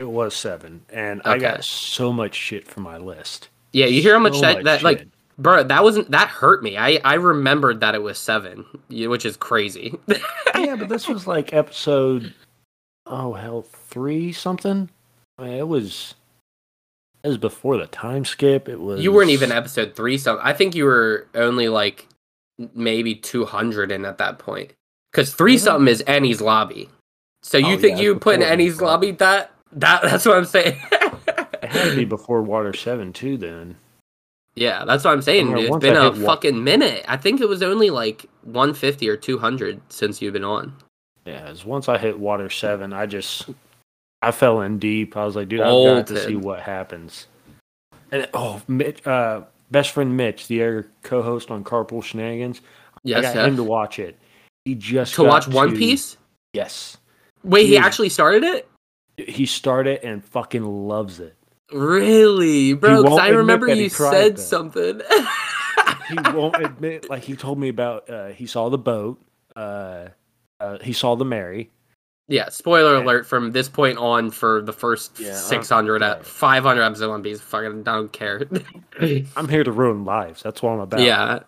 [0.00, 3.50] it was seven, and I got so much shit for my list.
[3.72, 5.06] Yeah, you hear how much So that, that like.
[5.40, 6.76] Bro that wasn't that hurt me.
[6.76, 9.98] I i remembered that it was seven which is crazy.
[10.54, 12.34] Yeah, but this was like episode
[13.06, 14.90] oh hell three something.
[15.38, 16.14] I mean, it was
[17.24, 18.68] it was before the time skip.
[18.68, 22.06] It was you weren't even episode three so i think you were only like
[22.74, 24.72] maybe 200 in at that point.
[25.10, 26.90] Because three something is Enies Lobby.
[27.42, 30.44] So you Oh, think yeah, you put in Enies Lobby that that that's what i'm
[30.44, 30.76] saying.
[30.92, 33.38] It had to be before Water Seven too.
[33.38, 33.76] Then
[34.54, 37.62] yeah that's what i'm saying Alright, it's been a fucking minute i think it was
[37.62, 40.74] only like 150 or 200 since you've been on
[41.26, 43.48] yeah, as once I hit Water Seven, I just
[44.22, 45.16] I fell in deep.
[45.16, 47.26] I was like, dude, I've got to see what happens.
[48.10, 53.22] And oh, Mitch, uh, best friend Mitch, the other co-host on Carpool Shenanigans, I yes
[53.22, 53.46] got yeah.
[53.46, 54.18] him to watch it.
[54.64, 56.16] He just to got watch one piece
[56.52, 56.96] Yes,
[57.44, 58.66] wait he He actually started it
[59.18, 61.36] he started it and fucking loves it.
[61.72, 63.16] Really, bro?
[63.16, 64.40] I remember you cried, said though.
[64.42, 65.00] something.
[66.08, 67.08] He won't admit.
[67.08, 68.08] Like he told me about.
[68.10, 69.20] Uh, he saw the boat.
[69.54, 70.08] Uh,
[70.58, 71.70] uh, he saw the Mary.
[72.28, 73.04] yeah, spoiler Yeah.
[73.04, 76.10] alert from this point on for the first Yeah, 600 yeah.
[76.12, 77.40] at 500 episodes of One Piece.
[77.40, 78.42] Fucking don't care.
[79.36, 80.42] I'm here to ruin lives.
[80.42, 81.00] That's what I'm about.
[81.00, 81.40] yeah,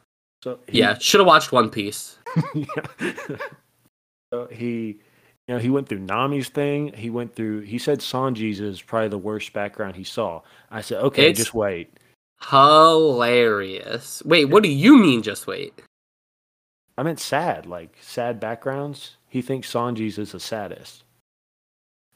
[0.43, 0.97] So he- yeah.
[0.99, 2.17] Should have watched One Piece.
[2.55, 2.67] yeah.
[4.33, 4.99] so he,
[5.49, 6.93] you know, he went through Nami's thing.
[6.95, 7.61] He went through.
[7.63, 10.43] He said Sanji's is probably the worst background he saw.
[10.71, 11.99] I said, okay, It's- just wait.
[12.51, 14.23] Hilarious.
[14.25, 15.23] Wait, what do you mean?
[15.23, 15.81] Just wait.
[16.99, 19.17] I meant sad, like sad backgrounds.
[19.29, 21.05] He thinks Sanji's is the saddest.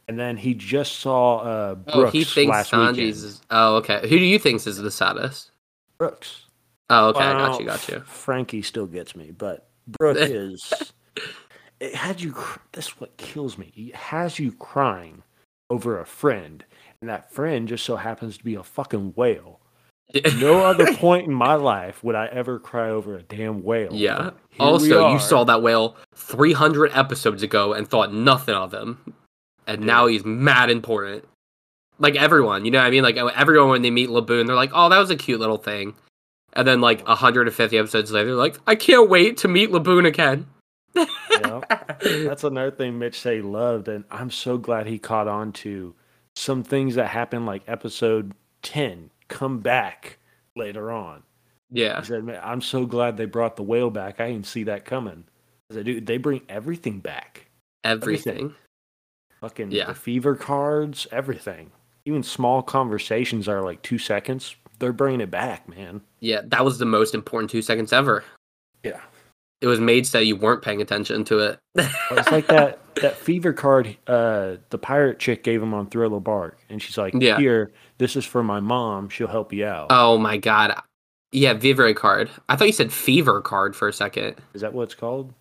[0.08, 3.08] And then he just saw uh, Brooks Oh, he thinks last Sanji's weekend.
[3.14, 3.40] is.
[3.50, 4.00] Oh, okay.
[4.02, 5.50] Who do you think is the saddest?
[5.98, 6.44] Brooks.
[6.90, 7.20] Oh, okay.
[7.24, 7.66] I got you.
[7.66, 8.00] Got you.
[8.00, 10.72] Franky still gets me, but Brooke is.
[11.80, 12.34] It had you.
[12.74, 13.72] is what kills me.
[13.76, 15.22] It has you crying
[15.68, 16.64] over a friend,
[17.00, 19.60] and that friend just so happens to be a fucking whale.
[20.38, 23.92] No other point in my life would I ever cry over a damn whale.
[23.92, 24.16] Yeah.
[24.16, 28.72] but here we Also, you saw that whale 300 episodes ago and thought nothing of
[28.72, 29.14] him.
[29.66, 31.24] And now he's mad important.
[31.98, 33.02] Like everyone, you know what I mean?
[33.02, 35.94] Like everyone when they meet Laboon, they're like, "Oh, that was a cute little thing."
[36.52, 40.46] And then like 150 episodes later, they're like, "I can't wait to meet Laboon again."
[40.96, 41.60] Yeah.
[42.00, 45.94] That's another thing Mitch say loved, and I'm so glad he caught on to
[46.34, 50.18] some things that happened like episode ten come back
[50.54, 51.22] later on.
[51.70, 52.00] yeah.
[52.00, 54.20] He said, "Man, I'm so glad they brought the whale back.
[54.20, 55.24] I didn't see that coming."
[55.70, 57.46] I said, "Dude, they bring everything back.
[57.84, 58.54] Everything.
[59.40, 59.86] Fucking Yeah.
[59.86, 61.70] the fever cards, everything.
[62.04, 64.56] Even small conversations are like two seconds.
[64.78, 66.02] They're bringing it back, man.
[66.20, 68.24] Yeah, that was the most important 2 seconds ever.
[68.82, 69.00] Yeah,
[69.60, 71.58] It was made so you weren't paying attention to it.
[71.74, 73.96] it's like that that fever card.
[74.06, 77.38] Uh, the pirate chick gave him on Thriller Bark, and she's like, Yeah.
[77.38, 79.08] "Here, this is for my mom.
[79.08, 80.74] She'll help you out." oh my god.
[81.32, 82.30] Yeah, Vivre card.
[82.48, 84.36] I thought you said fever card for a second.
[84.54, 85.34] is that what it's called?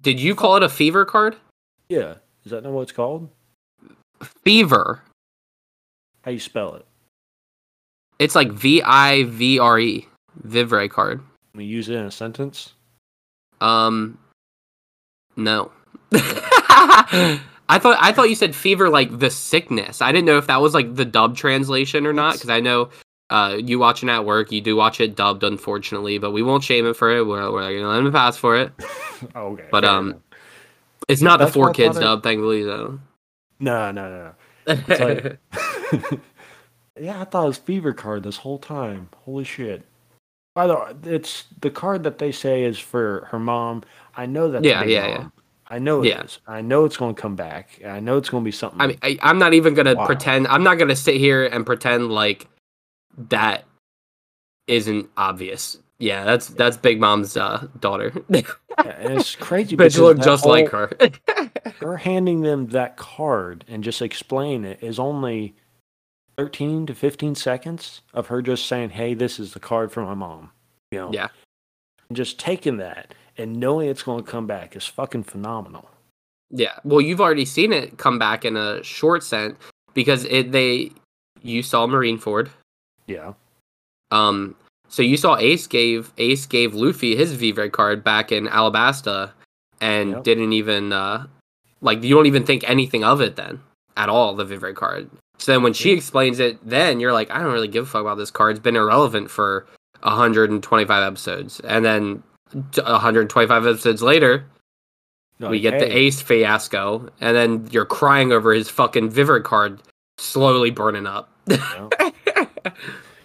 [0.00, 1.36] Did you call it a fever card?
[1.88, 3.28] Yeah, is that not what it's called?
[4.44, 5.02] Fever.
[6.22, 6.86] How you spell it?
[8.18, 10.06] It's like V I V R E.
[10.42, 11.22] Vivre card.
[11.54, 12.74] We use it in a sentence.
[13.60, 14.18] Um
[15.36, 15.70] no.
[16.12, 20.02] I thought I thought you said fever like the sickness.
[20.02, 22.90] I didn't know if that was like the dub translation or not because I know
[23.30, 26.84] uh, you watching at work, you do watch it dubbed, unfortunately, but we won't shame
[26.84, 27.24] him for it.
[27.24, 28.72] We're, we're gonna let him pass for it.
[29.36, 29.68] Oh, okay.
[29.70, 30.22] But, um, enough.
[31.08, 32.64] It's not the four kids thought it- dub, thankfully.
[32.64, 32.98] Though.
[33.60, 34.34] no, no, no, no.
[34.88, 35.38] It's like,
[37.00, 39.08] yeah, I thought it was fever card this whole time.
[39.24, 39.84] Holy shit!
[40.60, 43.82] By the way, it's the card that they say is for her mom.
[44.14, 44.62] I know that.
[44.62, 45.28] Yeah, yeah, yeah.
[45.68, 46.22] I know it Yeah.
[46.22, 46.38] is.
[46.46, 47.80] I know it's going to come back.
[47.82, 48.78] I know it's going to be something.
[48.78, 50.48] I mean, I, I'm not even gonna pretend.
[50.48, 52.46] I'm not gonna sit here and pretend like
[53.30, 53.64] that
[54.66, 55.78] isn't obvious.
[55.98, 58.12] Yeah, that's that's Big Mom's uh, daughter.
[58.28, 58.42] Yeah,
[58.84, 59.76] it's crazy.
[59.78, 60.90] Bitch look just like her.
[61.80, 65.54] Her handing them that card and just explain it is only
[66.36, 70.14] thirteen to fifteen seconds of her just saying, "Hey, this is the card for my
[70.14, 70.50] mom."
[70.90, 71.12] You know.
[71.12, 71.28] yeah,
[72.08, 75.88] and just taking that and knowing it's going to come back is fucking phenomenal.
[76.50, 76.72] Yeah.
[76.84, 79.56] Well, you've already seen it come back in a short sense
[79.94, 80.90] because it they
[81.42, 82.50] you saw Marineford.
[83.06, 83.34] Yeah.
[84.10, 84.56] Um
[84.88, 89.30] so you saw Ace gave Ace gave Luffy his Vivre card back in Alabasta
[89.80, 90.24] and Yep.
[90.24, 91.26] didn't even uh
[91.80, 93.60] like you don't even think anything of it then
[93.96, 95.08] at all, the Vivre card.
[95.40, 98.02] So then when she explains it, then you're like, I don't really give a fuck
[98.02, 98.50] about this card.
[98.56, 99.66] It's been irrelevant for
[100.02, 101.60] 125 episodes.
[101.60, 102.22] And then
[102.52, 104.44] 125 episodes later,
[105.38, 109.80] we Like, get the Ace fiasco, and then you're crying over his fucking Vivre card
[110.18, 111.30] slowly burning up.
[111.46, 111.88] know,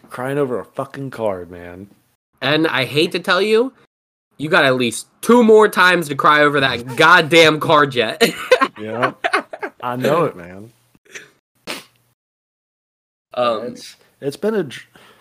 [0.09, 1.89] crying over a fucking card, man.
[2.41, 3.73] and I hate to tell you,
[4.37, 8.23] you got at least two more times to cry over that goddamn card yet.
[8.77, 9.13] Yeah.
[9.81, 10.73] I know it, man.
[13.35, 14.67] Um, it's it's been a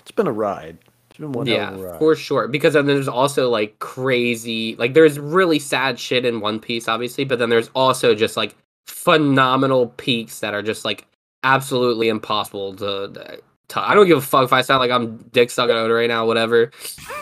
[0.01, 0.79] it's been a ride.
[1.11, 1.99] It's been one yeah, hell of a ride.
[1.99, 2.49] for sure.
[2.49, 7.25] Because then there's also like crazy, like there's really sad shit in One Piece, obviously,
[7.25, 11.07] but then there's also just like phenomenal peaks that are just like
[11.45, 13.11] absolutely impossible to.
[13.13, 13.41] to
[13.77, 16.27] I don't give a fuck if I sound like I'm dick sucking Oda right now,
[16.27, 16.71] whatever.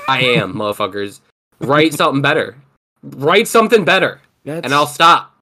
[0.09, 1.21] I am, motherfuckers.
[1.61, 2.57] Write something better.
[3.03, 5.39] Write something better, That's, and I'll stop.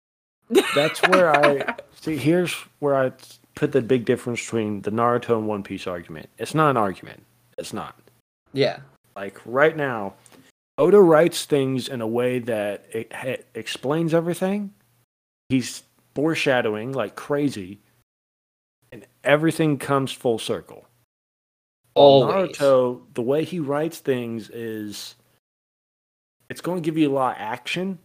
[0.75, 2.17] that's where I see.
[2.17, 3.13] Here's where I
[3.55, 6.29] put the big difference between the Naruto and One Piece argument.
[6.39, 7.23] It's not an argument.
[7.59, 7.99] It's not.
[8.53, 8.79] Yeah.
[9.17, 10.15] Like right now,
[10.79, 14.73] Oda writes things in a way that it ha- explains everything.
[15.49, 15.83] He's
[16.15, 17.81] foreshadowing like crazy,
[18.93, 20.87] and everything comes full circle.
[21.95, 22.57] Always.
[22.57, 25.17] Naruto, the way he writes things is
[26.49, 27.99] it's going to give you a lot of action,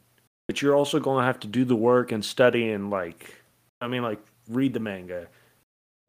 [0.48, 3.36] but you're also going to have to do the work and study and like
[3.82, 5.28] I mean like read the manga,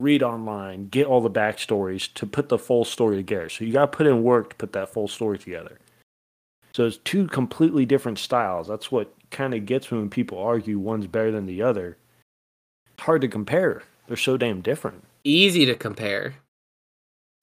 [0.00, 3.48] read online, get all the backstories to put the full story together.
[3.48, 5.78] So you got to put in work to put that full story together.
[6.74, 8.68] So it's two completely different styles.
[8.68, 11.96] That's what kind of gets me when people argue one's better than the other.
[12.92, 13.82] It's hard to compare.
[14.06, 15.02] They're so damn different.
[15.24, 16.34] Easy to compare.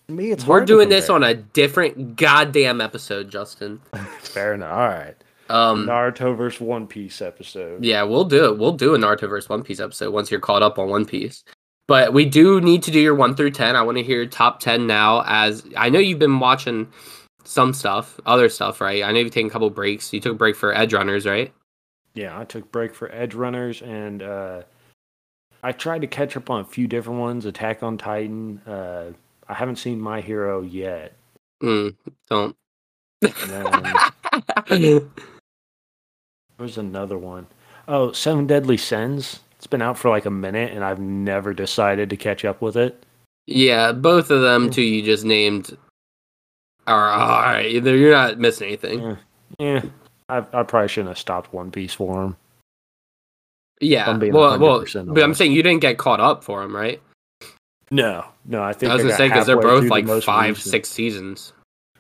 [0.08, 3.82] To me, it's We're hard to doing this on a different goddamn episode, Justin.
[4.20, 4.72] Fair enough.
[4.72, 5.16] All right.
[5.50, 7.84] Um, Naruto versus One Piece episode.
[7.84, 8.58] Yeah, we'll do it.
[8.58, 11.44] We'll do a Naruto versus One Piece episode once you're caught up on One Piece.
[11.88, 13.76] But we do need to do your one through ten.
[13.76, 15.24] I want to hear your top ten now.
[15.26, 16.88] As I know you've been watching
[17.44, 19.04] some stuff, other stuff, right?
[19.04, 20.14] I know you've taken a couple breaks.
[20.14, 21.54] You took a break for Edge Runners, right?
[22.14, 24.62] Yeah, I took break for Edge Runners and uh,
[25.62, 27.46] I tried to catch up on a few different ones.
[27.46, 28.60] Attack on Titan.
[28.68, 29.12] Uh,
[29.48, 31.16] I haven't seen My Hero yet.
[31.62, 31.96] Mm,
[32.30, 32.56] don't.
[34.70, 35.10] And
[36.58, 37.48] there's another one.
[37.88, 39.40] Oh, Seven Deadly Sins.
[39.58, 42.76] It's been out for like a minute and I've never decided to catch up with
[42.76, 43.06] it.
[43.48, 45.78] yeah, both of them two you just named
[46.88, 47.66] are all right.
[47.66, 49.02] Either you're not missing anything.
[49.02, 49.16] Yeah,
[49.60, 49.82] yeah
[50.30, 52.38] I, I probably shouldn't have stopped One Piece for him.
[53.82, 54.10] Yeah.
[54.10, 56.76] I'm being Well, well, 100% but I'm saying you didn't get caught up for them,
[56.76, 57.02] right?
[57.92, 60.72] No, no, I think I was gonna say because they're both the like five, recent-
[60.72, 61.54] six seasons.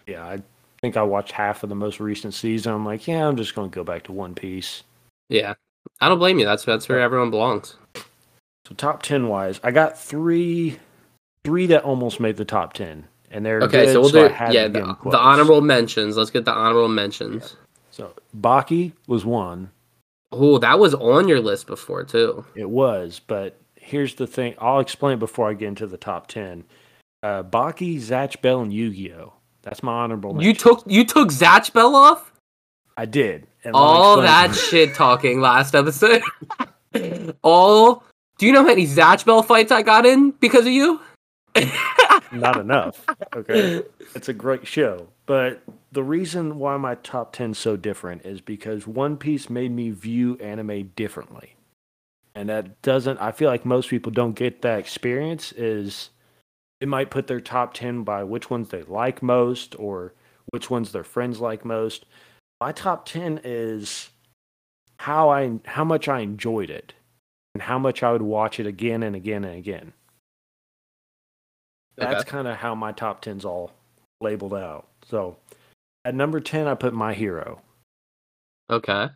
[0.08, 0.42] Yeah, I
[0.84, 2.74] think I watched half of the most recent season.
[2.74, 4.84] I'm like, yeah, I'm just going to go back to One Piece.
[5.30, 5.54] Yeah,
[6.02, 6.46] I don't blame you.
[6.46, 7.78] That's that's where everyone belongs.
[8.68, 10.80] So top ten wise, I got three,
[11.46, 14.54] three that almost made the top ten, and they're Okay, good, so we'll I do
[14.54, 16.18] yeah the, the honorable mentions.
[16.18, 17.56] Let's get the honorable mentions.
[17.90, 19.72] So Baki was one.
[20.34, 22.44] Oh, that was on your list before too.
[22.56, 24.56] It was, but here's the thing.
[24.60, 26.66] I'll explain before I get into the top ten.
[27.22, 29.32] Uh, Baki, Zatch Bell, and Yu-Gi-Oh.
[29.64, 30.42] That's my honorable.
[30.44, 32.32] You took you took Zatch Bell off.
[32.96, 33.48] I did.
[33.64, 36.22] and All that shit talking last episode.
[37.42, 38.04] All.
[38.38, 41.00] Do you know how many Zatch Bell fights I got in because of you?
[42.32, 43.06] not enough.
[43.36, 43.84] Okay.
[44.16, 45.08] It's a great show.
[45.26, 49.92] But the reason why my top 10 so different is because One Piece made me
[49.92, 51.56] view anime differently.
[52.36, 56.10] And that doesn't I feel like most people don't get that experience is
[56.84, 60.14] it might put their top 10 by which ones they like most or
[60.50, 62.06] which ones their friends like most.
[62.60, 64.10] My top 10 is
[65.00, 66.94] how I how much I enjoyed it
[67.56, 69.94] and how much I would watch it again and again and again.
[71.96, 72.30] That's Okay.
[72.30, 73.72] kind of how my top 10's all
[74.20, 74.86] labeled out.
[75.08, 75.38] So
[76.04, 77.62] at number 10, I put My Hero.
[78.70, 79.08] Okay.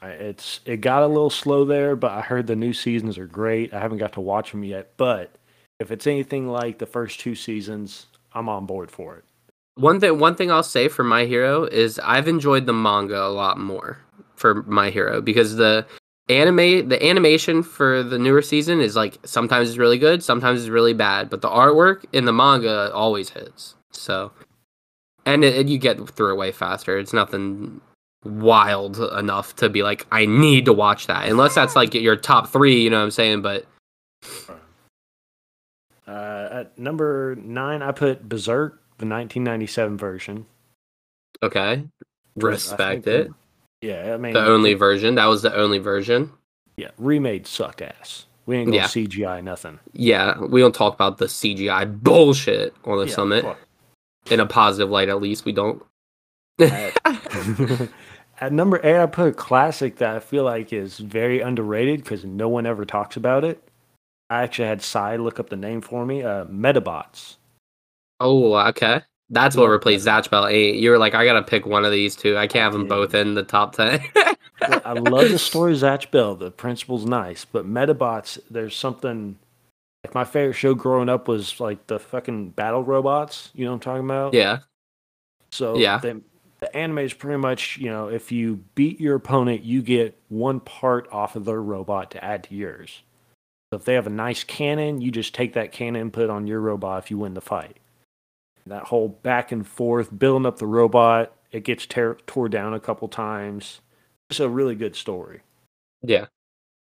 [0.00, 3.26] I, it's it got a little slow there, but I heard the new seasons are
[3.26, 3.74] great.
[3.74, 5.34] I haven't got to watch them yet, but
[5.80, 9.24] if it's anything like the first two seasons, I'm on board for it.
[9.74, 13.32] One thing one thing I'll say for My Hero is I've enjoyed the manga a
[13.32, 13.98] lot more
[14.36, 15.86] for My Hero because the
[16.28, 20.68] anime the animation for the newer season is like sometimes it's really good, sometimes it's
[20.68, 23.74] really bad, but the artwork in the manga always hits.
[23.90, 24.32] So
[25.24, 26.98] and it, you get through it way faster.
[26.98, 27.80] It's nothing
[28.24, 31.26] wild enough to be like, I need to watch that.
[31.28, 33.40] Unless that's like your top three, you know what I'm saying?
[33.40, 33.66] But
[36.10, 40.46] Uh, at number nine, I put Berserk, the 1997 version.
[41.42, 41.84] okay,
[42.36, 43.30] respect it.
[43.80, 45.14] Yeah, I mean, The only version.
[45.14, 46.32] That was the only version.
[46.76, 48.26] yeah, remade sucked ass.
[48.46, 48.86] We ain't gonna Yeah.
[48.86, 49.78] CGI nothing.
[49.92, 53.58] Yeah, we don't talk about the CGI bullshit on the Yeah, summit fuck.
[54.30, 55.08] in a positive light.
[55.08, 55.82] At least we don't.
[56.58, 56.96] At
[58.52, 62.48] number eight, I put a classic that I feel like is very underrated because no
[62.48, 63.62] one ever talks about it.
[64.30, 66.22] I actually had Cy look up the name for me.
[66.22, 67.36] Uh, Medabots.
[68.20, 69.02] oh, okay.
[69.32, 70.74] That's what replaced Zatch Bell 8.
[70.76, 72.36] You were like, I gotta pick one of these two.
[72.36, 74.00] I can't have them both in the top 10.
[74.62, 76.34] I love the story of Zatch Bell.
[76.34, 79.38] The principle's nice, but Medabots, there's something.
[80.04, 83.50] Like my favorite show growing up was like the fucking battle robots.
[83.54, 84.34] You know what I'm talking about?
[84.34, 84.58] yeah.
[85.52, 85.98] So Yeah.
[85.98, 86.22] the,
[86.60, 90.58] the anime is pretty much, you know, if you beat your opponent, you get one
[90.60, 93.02] part off of their robot to add to yours.
[93.72, 96.30] So if they have a nice cannon, you just take that cannon and put it
[96.30, 97.76] on your robot if you win the fight.
[98.66, 102.80] That whole back and forth, building up the robot, it gets tear, tore down a
[102.80, 103.80] couple times.
[104.28, 105.42] It's a really good story.
[106.02, 106.26] Yeah.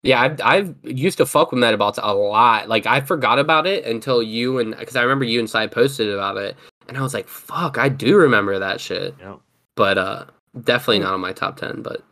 [0.03, 2.69] Yeah, I've, I've used to fuck with Medabots a lot.
[2.69, 6.09] Like, I forgot about it until you and, because I remember you and Cy posted
[6.09, 6.55] about it.
[6.87, 9.15] And I was like, fuck, I do remember that shit.
[9.19, 9.41] You know?
[9.75, 10.25] But, uh,
[10.63, 11.05] definitely Yeah.
[11.05, 11.81] not on my top 10.
[11.81, 12.03] But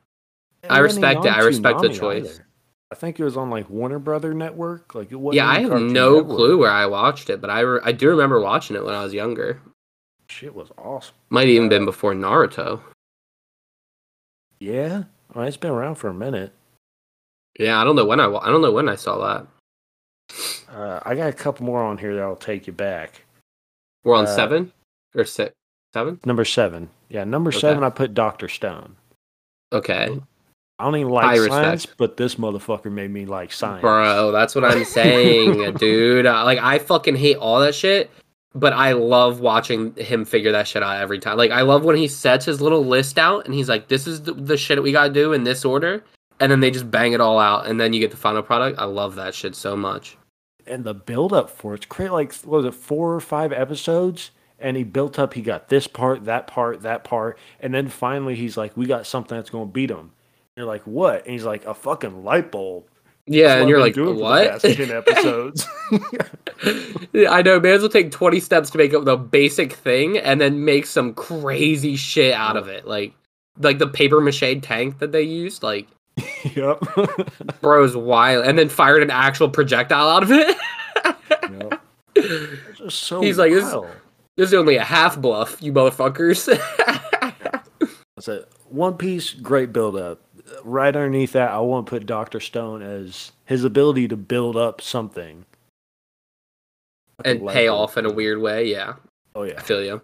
[0.63, 1.31] It I respect it.
[1.31, 2.25] I on respect the choice.
[2.25, 2.47] either.
[2.93, 4.93] I think it was on like Warner Brother Network.
[4.93, 6.27] Like it wasn't yeah, I have no Network.
[6.27, 7.41] clue where I watched it.
[7.41, 9.59] But I, re- I do remember watching it when I was younger.
[10.29, 11.15] Shit was awesome.
[11.31, 12.81] Might even been before Naruto.
[14.59, 16.53] Yeah, well, it's been around for a minute.
[17.59, 19.47] Yeah, I don't know when I, I don't know when I saw that.
[20.71, 23.23] Uh, I got a couple more on here that'll take you back.
[24.03, 24.71] We're on Uh, seven
[25.15, 25.51] or six,
[25.93, 26.19] seven.
[26.25, 26.89] Number seven.
[27.09, 27.59] Yeah, number Okay.
[27.59, 28.47] seven, I put Dr.
[28.47, 28.97] Stone.
[29.71, 30.19] Okay,
[30.83, 31.97] I don't even like High science, respect.
[31.97, 33.79] but this motherfucker made me like science.
[33.79, 36.25] bro, that's what I'm saying, dude.
[36.25, 38.11] Like, I fucking hate all that shit,
[38.53, 41.37] but I love watching him figure that shit out every time.
[41.37, 44.23] Like, I love when he sets his little list out and he's like, "This is
[44.23, 46.03] the, the shit that we gotta do in this order,"
[46.41, 48.77] and then they just bang it all out, and then you get the final product.
[48.77, 50.17] I love that shit so much.
[50.67, 52.11] And the build up for it's great.
[52.11, 54.31] Like, what was it, four or five episodes?
[54.59, 57.37] And he built up, he got this part, that part, that part.
[57.61, 60.11] And then finally, he's like, we got something that's going to beat him.
[60.55, 61.23] You're like, what?
[61.23, 62.85] And he's like, a fucking light bulb.
[63.25, 64.61] Yeah, and you're like, been doing for the what?
[64.61, 65.65] 10 episodes.
[67.29, 67.81] I know, man.
[67.81, 71.95] Will take 20 steps to make up the basic thing and then make some crazy
[71.95, 72.85] shit out of it.
[72.85, 73.13] Like,
[73.59, 75.63] like the paper mache tank that they used.
[75.63, 75.87] Like,
[76.55, 76.79] yep.
[77.61, 78.45] bro's wild.
[78.45, 80.57] And then fired an actual projectile out of it.
[81.49, 81.81] yep.
[82.89, 83.73] So He's like, this-
[84.35, 86.47] this is only a half bluff, you motherfuckers.
[88.15, 88.51] That's it.
[88.69, 90.19] One Piece, great build up.
[90.63, 94.81] Right underneath that, I want to put Doctor Stone as his ability to build up
[94.81, 95.45] something
[97.23, 98.65] and pay off in a weird way.
[98.65, 98.95] Yeah,
[99.35, 99.51] Oh yeah.
[99.51, 100.01] I yeah, feel you.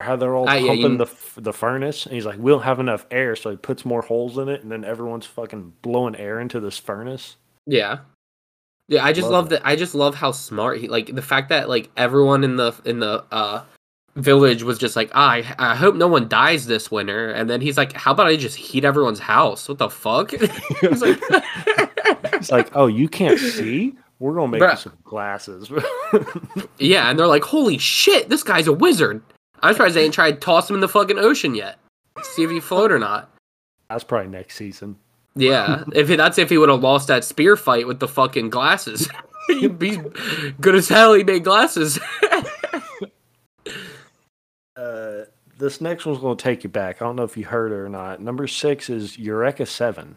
[0.00, 2.80] how they're all yeah, pumping you- the the furnace, and he's like, "We don't have
[2.80, 6.40] enough air," so he puts more holes in it, and then everyone's fucking blowing air
[6.40, 7.36] into this furnace.
[7.66, 7.98] Yeah.
[8.88, 9.62] Yeah, I just Love love that.
[9.64, 12.98] I just love how smart he like the fact that like everyone in the in
[12.98, 13.62] the uh
[14.16, 17.30] village was just like, ah, I, I hope no one dies this winter.
[17.30, 19.68] And then he's like, how about I just heat everyone's house?
[19.68, 20.30] What the fuck?
[20.80, 21.20] he's like,
[22.42, 23.94] It's like, "Oh, you can't see?
[24.18, 25.70] We're gonna make you some glasses."
[26.78, 29.22] yeah, and they're like, holy shit, this guy's a wizard.
[29.60, 31.78] I'm surprised they ain't tried to toss him in the fucking ocean yet.
[32.22, 33.32] See if he float or not.
[33.88, 34.96] That's probably next season.
[35.36, 38.50] Yeah, if he, that's if he would have lost that spear fight with the fucking
[38.50, 39.08] glasses.
[39.48, 39.98] He'd be
[40.60, 41.14] good as hell.
[41.14, 41.98] He made glasses.
[44.76, 45.24] Uh,
[45.58, 47.02] this next one's gonna take you back.
[47.02, 48.20] I don't know if you heard it or not.
[48.20, 50.16] Number six is Eureka Seven.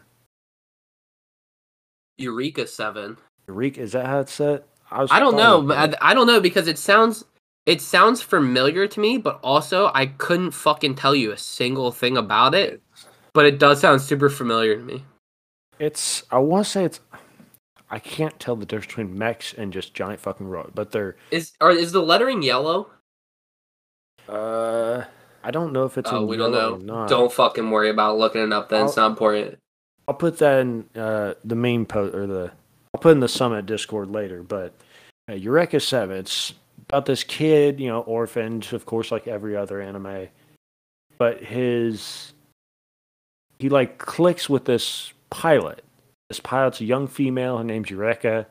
[2.18, 3.18] Eureka Seven.
[3.46, 4.64] Eureka, is that how it's said?
[4.90, 5.62] was I don't know.
[5.62, 5.96] but.
[6.02, 7.24] I, I don't know because it sounds
[7.66, 12.16] it sounds familiar to me, but also I couldn't fucking tell you a single thing
[12.16, 12.80] about it.
[13.32, 15.04] But it does sound super familiar to me.
[15.78, 17.00] It's I want to say it's
[17.90, 21.52] I can't tell the difference between mechs and just giant fucking robots, but they're Is
[21.60, 22.88] or is the lettering yellow?
[24.28, 25.04] Uh
[25.44, 27.06] I don't know if it's oh, we don't know.
[27.06, 28.68] Don't fucking worry about looking it up.
[28.68, 29.58] Then it's not important.
[30.08, 32.50] I'll put that in uh the main post or the
[32.94, 34.72] I'll put in the summit Discord later, but
[35.28, 36.16] uh, Eureka Seven.
[36.16, 36.54] It's
[36.88, 40.28] about this kid, you know, orphaned, of course, like every other anime,
[41.18, 42.32] but his
[43.58, 45.84] he like clicks with this pilot.
[46.28, 47.58] This pilot's a young female.
[47.58, 48.46] Her name's Eureka.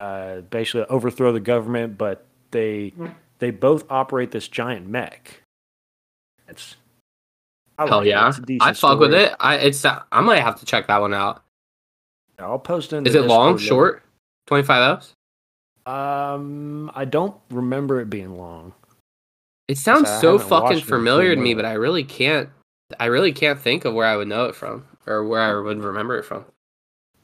[0.00, 2.92] Uh, basically, overthrow the government, but they
[3.42, 5.42] they both operate this giant mech.
[6.46, 6.76] It's
[7.76, 8.10] I Hell like it.
[8.10, 9.34] yeah, It's I fuck with it.
[9.40, 11.42] I it's uh, I might have to check that one out.
[12.38, 12.98] I'll post it.
[12.98, 14.04] In the Is it long, short,
[14.46, 15.12] twenty five hours?
[15.86, 18.74] Um, I don't remember it being long.
[19.66, 22.48] It sounds so fucking familiar to me, but I really can't.
[23.00, 25.82] I really can't think of where I would know it from or where I would
[25.82, 26.44] remember it from.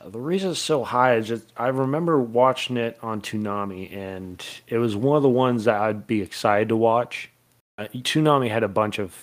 [0.05, 4.79] The reason it's so high is just I remember watching it on Toonami, and it
[4.79, 7.31] was one of the ones that I'd be excited to watch.
[7.77, 9.15] Uh, Toonami had a bunch of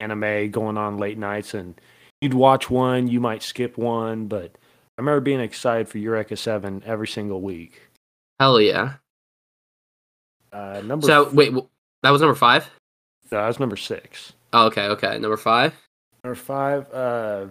[0.00, 1.74] anime going on late nights, and
[2.20, 4.52] you'd watch one, you might skip one, but
[4.98, 7.80] I remember being excited for Eureka Seven every single week.
[8.38, 8.94] Hell yeah!
[10.52, 11.52] Uh, number So f- wait,
[12.02, 12.70] that was number five.
[13.30, 14.32] no, that was number six.
[14.52, 15.74] Oh, okay, okay, number five.
[16.24, 17.46] Number five, uh,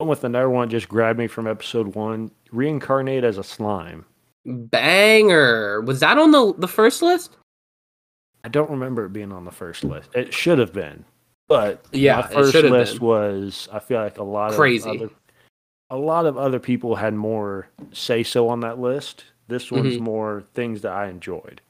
[0.00, 2.30] with another one just grabbed me from episode one.
[2.52, 4.04] Reincarnate as a slime.
[4.44, 5.80] Banger.
[5.82, 7.36] Was that on the the first list?
[8.44, 10.10] I don't remember it being on the first list.
[10.14, 11.04] It should have been,
[11.48, 13.06] but Yeah, my first list been.
[13.06, 13.68] was.
[13.72, 14.88] I feel like a lot Crazy.
[14.90, 15.14] of crazy.
[15.90, 19.24] a lot of other people had more say so on that list.
[19.48, 20.00] This one's Mhm.
[20.00, 21.60] more things that I enjoyed.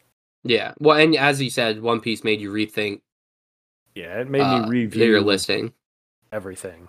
[0.43, 0.73] Yeah.
[0.79, 3.01] Well, and as you said, One Piece made you rethink
[3.95, 5.73] Yeah, it made uh, me review your listing.
[6.33, 6.89] everything,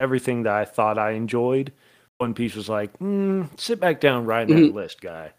[0.00, 1.72] everything that I thought I enjoyed.
[2.18, 4.74] One Piece was like, mm, sit back down, write that Mhm.
[4.74, 5.32] list, guy.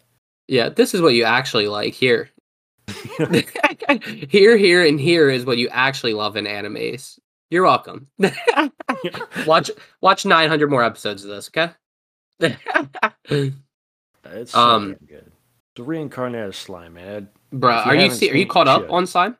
[0.48, 2.30] Yeah, this is what you actually like here.
[4.28, 7.18] here, here, and here is what you actually love in animes.
[7.50, 8.08] You're welcome.
[9.46, 11.72] watch watch 900 more episodes of this, okay?
[14.24, 15.30] It's so Um, good.
[15.74, 17.28] The reincarnated slime, man.
[17.52, 19.36] Bro, are you haven't are you caught up on Slime?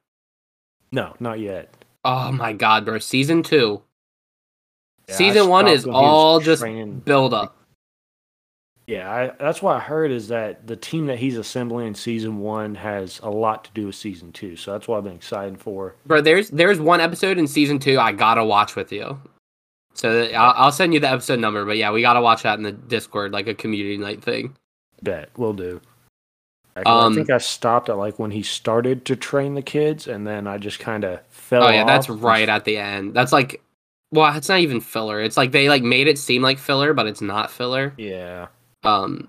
[0.92, 1.74] No, not yet.
[2.04, 2.98] Oh my god, bro!
[2.98, 3.82] Season two,
[5.08, 7.56] Yeah, season one is when he was all just training- build up.
[8.86, 12.38] Yeah, I, that's what I heard is that the team that he's assembling in season
[12.40, 14.56] one has a lot to do with season two.
[14.56, 15.94] So that's what I've been excited for.
[16.04, 19.20] Bro, there's there's one episode in season two I gotta watch with you.
[19.94, 22.58] So that- I'll, I'll send you the episode number, but yeah, we gotta watch that
[22.58, 24.56] in the Discord, like a community night thing.
[25.00, 25.80] Bet we'll do.
[26.74, 30.08] Like, Um, I think I stopped at like when he started to train the kids,
[30.08, 31.64] and then I just kind of fell.
[31.64, 33.14] Oh yeah, that's right at the end.
[33.14, 33.62] That's like,
[34.12, 35.20] well, it's not even filler.
[35.20, 37.92] It's like they like made it seem like filler, but it's not filler.
[37.96, 38.46] Yeah,
[38.84, 39.28] Um,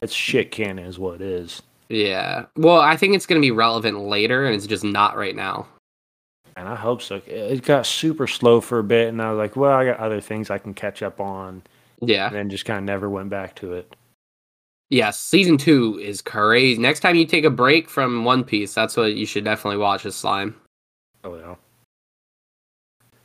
[0.00, 2.46] it's shit canon is what it is, yeah.
[2.56, 5.66] Well, I think it's gonna be relevant later, and it's just not right now.
[6.56, 7.22] and I hope so.
[7.26, 10.20] It- got super slow for a bit, and I was like, well, I got other
[10.20, 11.62] things I can catch up on,
[12.00, 12.26] Yeah.
[12.26, 13.94] and then just kind of never went back to it.
[14.90, 16.78] Yes, season two is crazy.
[16.80, 20.04] Next time you take a break from One Piece, that's what you should definitely watch.
[20.04, 20.54] Is Slime.
[21.24, 21.54] Oh yeah.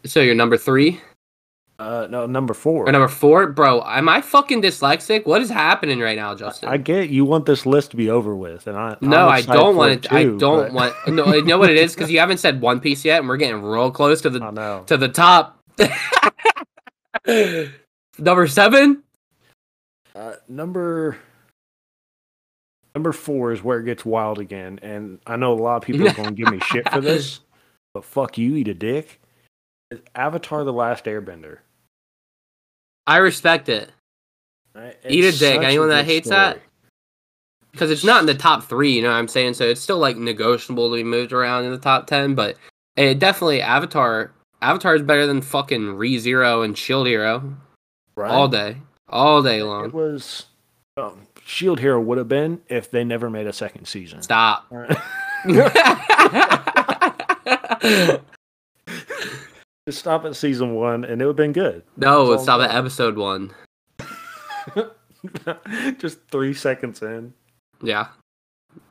[0.05, 1.01] So you're number three
[1.79, 2.87] Uh, no, number four.
[2.87, 3.83] or number four, bro?
[3.85, 5.25] Am I fucking dyslexic?
[5.25, 6.69] What is happening right now, Justin?
[6.69, 9.75] I get you want this list to be over with, and I no, I don't
[9.75, 10.11] want it it.
[10.13, 10.93] I don't but- want.
[11.07, 13.37] No, you know what it is because you haven't said One Piece yet, and we're
[13.37, 15.59] getting real close to the I to the top.
[18.19, 19.03] number seven.
[20.15, 21.17] Uh, number
[22.93, 26.07] number four is where it gets wild again, and I know a lot of people
[26.07, 27.41] are going to give me shit for this,
[27.93, 29.19] but fuck you, eat a dick.
[30.15, 31.59] Avatar: The Last Airbender.
[33.07, 33.91] I respect it
[34.75, 34.97] right?
[35.07, 35.61] Eat a dick.
[35.61, 36.59] Anyone that hates that?
[37.71, 38.91] because it's not in the top three.
[38.91, 39.55] You know what I'm saying?
[39.55, 42.57] So it's still like negotiable to be moved around in the top ten, but
[42.95, 44.31] it definitely Avatar.
[44.61, 47.55] Avatar is better than fucking Re Zero and Shield Hero
[48.15, 48.31] right?
[48.31, 48.77] all day,
[49.09, 49.85] all day long.
[49.85, 50.45] It was
[50.97, 54.21] um, Shield Hero would have been if they never made a second season.
[54.21, 54.71] Stop.
[59.87, 59.91] All right.
[59.91, 61.83] Just stop at season one, and it would have been good.
[61.97, 63.51] no, stop at episode one.
[65.99, 67.33] Just three seconds in.
[67.81, 68.07] Yeah,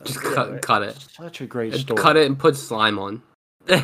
[0.04, 0.96] just Yeah, cut, cut it.
[1.16, 2.00] Such a great story.
[2.02, 3.22] Cut it and put slime on.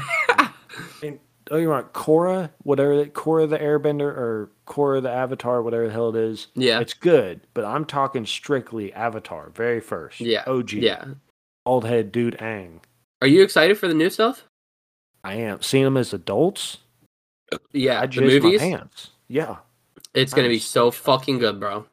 [1.52, 5.92] Oh, you want Korra, whatever, that- Korra the Airbender or Korra the Avatar, whatever the
[5.92, 6.46] hell it is.
[6.54, 10.20] yeah, It's good, but I'm talking strictly Avatar, very first.
[10.20, 10.74] yeah, OG.
[10.74, 11.04] yeah.
[11.66, 12.78] Old head dude Aang.
[13.20, 14.44] Are you excited for the new stuff?
[15.24, 15.60] I am.
[15.60, 16.76] Seeing them as adults,
[17.72, 18.60] Yeah, I the movies.
[18.60, 19.10] pants.
[19.28, 19.56] Yeah.
[20.14, 21.86] It's gonna be so fucking good, bro.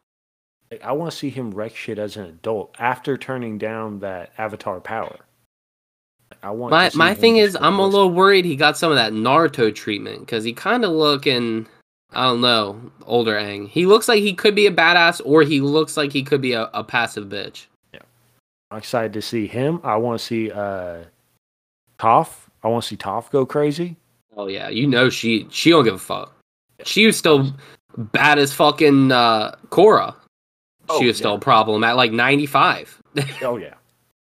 [0.72, 4.34] Like, I want to see him wreck shit as an adult after turning down that
[4.38, 5.18] Avatar power.
[6.43, 9.14] I want My my thing is, I'm a little worried he got some of that
[9.14, 11.68] Naruto treatment because he kind of looking,
[12.12, 13.70] I don't know, older Aang.
[13.70, 16.53] He looks like he could be a badass, or he looks like he could be
[16.53, 17.68] a, a passive bitch.
[17.93, 18.01] Yeah,
[18.72, 19.80] I'm excited to see him.
[19.84, 21.03] I want to see uh
[21.97, 22.34] Toph.
[22.62, 23.95] I want to see Toph go crazy.
[24.38, 26.34] Oh yeah, you know she she don't give a fuck.
[26.86, 27.52] She was still
[27.98, 30.16] bad as fucking uh, Korra.
[30.90, 33.02] Oh, she was still a problem at like 95.
[33.42, 33.74] Oh yeah,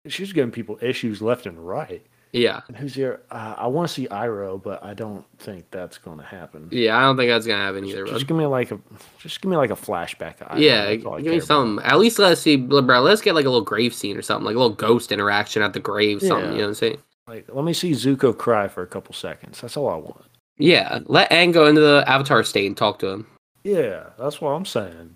[0.07, 2.03] she's giving people issues left and right.
[2.31, 2.61] Yeah.
[2.67, 3.21] And who's here?
[3.29, 6.69] Uh, I want to see Iroh, but I don't think that's going to happen.
[6.71, 8.05] Yeah, I don't think that's gonna happen either.
[8.05, 8.27] Just bro.
[8.27, 8.79] give me like a,
[9.19, 10.35] just give me like a flashback.
[10.57, 11.85] Yeah, That's all I give me something.
[11.85, 13.01] At least let's see, bro.
[13.01, 15.73] Let's get like a little grave scene or something, like a little ghost interaction at
[15.73, 16.45] the grave, something.
[16.45, 16.51] Yeah.
[16.51, 16.97] You know what I'm saying?
[17.31, 19.61] Like, let me see Zuko cry for a couple seconds.
[19.61, 20.25] That's all I want.
[20.57, 20.99] Yeah.
[21.05, 23.27] Let Aang go into the Avatar state and talk to him,
[23.63, 25.15] Yeah, that's what I'm saying.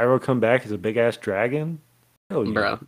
[0.00, 1.78] Iroh come back as a big ass dragon.
[2.30, 2.54] Hell yeah.
[2.54, 2.78] bro.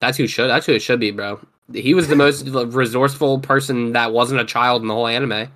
[0.00, 0.48] That's who should.
[0.48, 1.38] That's who it should be, bro.
[1.72, 5.46] He was the most resourceful person that wasn't a child in the whole anime.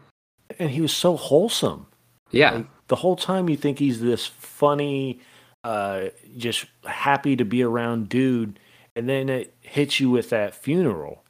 [0.61, 1.89] And he was so wholesome.
[2.31, 2.53] Yeah.
[2.53, 5.19] Like, the whole time you think he's this funny,
[5.65, 8.61] uh, just happy to be around dude,
[8.95, 11.25] and then it hits you with that funeral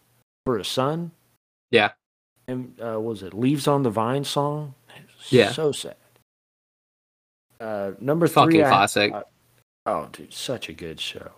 [0.47, 1.11] for his son.
[1.71, 1.91] Yeah.
[2.49, 4.75] And uh, was it "Leaves on the Vine" song?
[5.29, 5.51] Yeah.
[5.51, 5.97] so sad.
[7.61, 9.13] Uh, number Fucking three, I- classic.
[9.13, 9.23] I-
[9.87, 11.33] oh, dude, such a good show.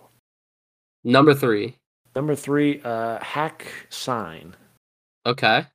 [1.03, 1.75] Number three.
[2.15, 4.55] Number three, uh, Hack Sign.
[5.25, 5.65] Okay.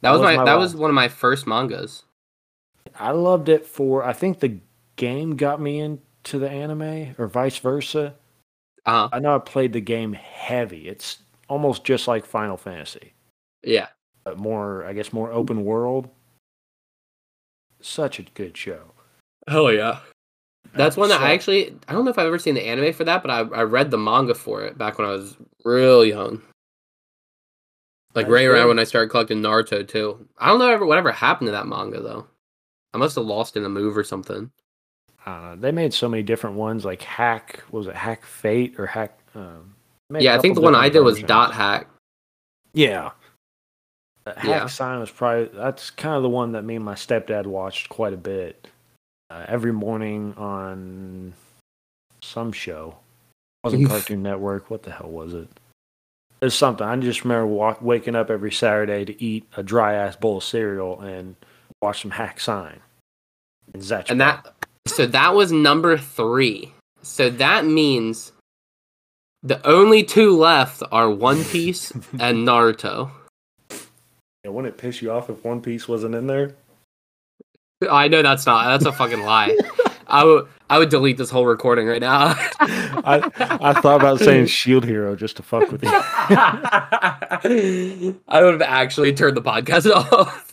[0.00, 0.60] That was was my, my that last.
[0.60, 2.04] was one of my first mangas.
[2.98, 4.04] I loved it for.
[4.04, 4.58] I think the
[4.96, 8.14] game got me into the anime, or vice versa.
[8.86, 9.08] Uh huh.
[9.12, 10.88] I know I played the game heavy.
[10.88, 11.18] It's
[11.48, 13.12] almost just like Final Fantasy,
[13.62, 13.88] Yeah.
[14.24, 16.08] but more, I guess, more open world.
[17.80, 18.92] Such a good show.
[19.46, 20.00] Hell yeah.
[20.74, 23.04] That's one that I actually I don't know if I've ever seen the anime for
[23.04, 26.42] that, but I I read the manga for it back when I was real young.
[28.14, 30.26] Like right around when I started collecting Naruto too.
[30.38, 32.26] I don't know ever whatever happened to that manga though.
[32.92, 34.50] I must have lost in a move or something.
[35.24, 37.62] Uh, they made so many different ones, like Hack.
[37.70, 39.18] what Was it Hack Fate or Hack?
[39.34, 39.74] Um,
[40.10, 41.28] Yeah, I think the one I different did was.
[41.28, 41.88] Dot Hack.
[42.72, 43.10] Yeah.
[44.26, 44.66] Uh, Hack Yeah.
[44.66, 48.12] Sign was probably that's kind of the one that me and my stepdad watched quite
[48.12, 48.68] a bit.
[49.30, 51.34] Uh, every morning on
[52.22, 52.96] some show.
[53.62, 54.70] wasn't Cartoon Network.
[54.70, 55.48] What the hell was it?
[56.40, 56.86] It's something.
[56.86, 60.44] I just remember walk, waking up every Saturday to eat a dry ass bowl of
[60.44, 61.34] cereal and
[61.82, 62.80] watch some Hack Sign.
[63.74, 64.54] And, And that
[64.86, 66.72] so that was number 3.
[67.02, 68.32] So that means
[69.42, 73.10] the only two left are One Piece and Naruto.
[74.44, 76.54] Yeah, wouldn't it piss you off if One Piece wasn't in there?
[77.88, 79.56] I know that's not that's a fucking lie.
[80.08, 82.34] I would I would delete this whole recording right now.
[82.58, 83.30] I
[83.60, 85.90] I thought about saying Shield Hero just to fuck with you.
[85.92, 87.30] I
[88.42, 90.52] would have actually turned the podcast off.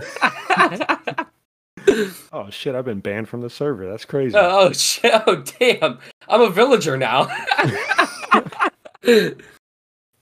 [2.33, 2.75] Oh shit!
[2.75, 3.89] I've been banned from the server.
[3.89, 4.35] That's crazy.
[4.37, 5.13] oh shit!
[5.25, 5.99] Oh damn!
[6.27, 7.27] I'm a villager now.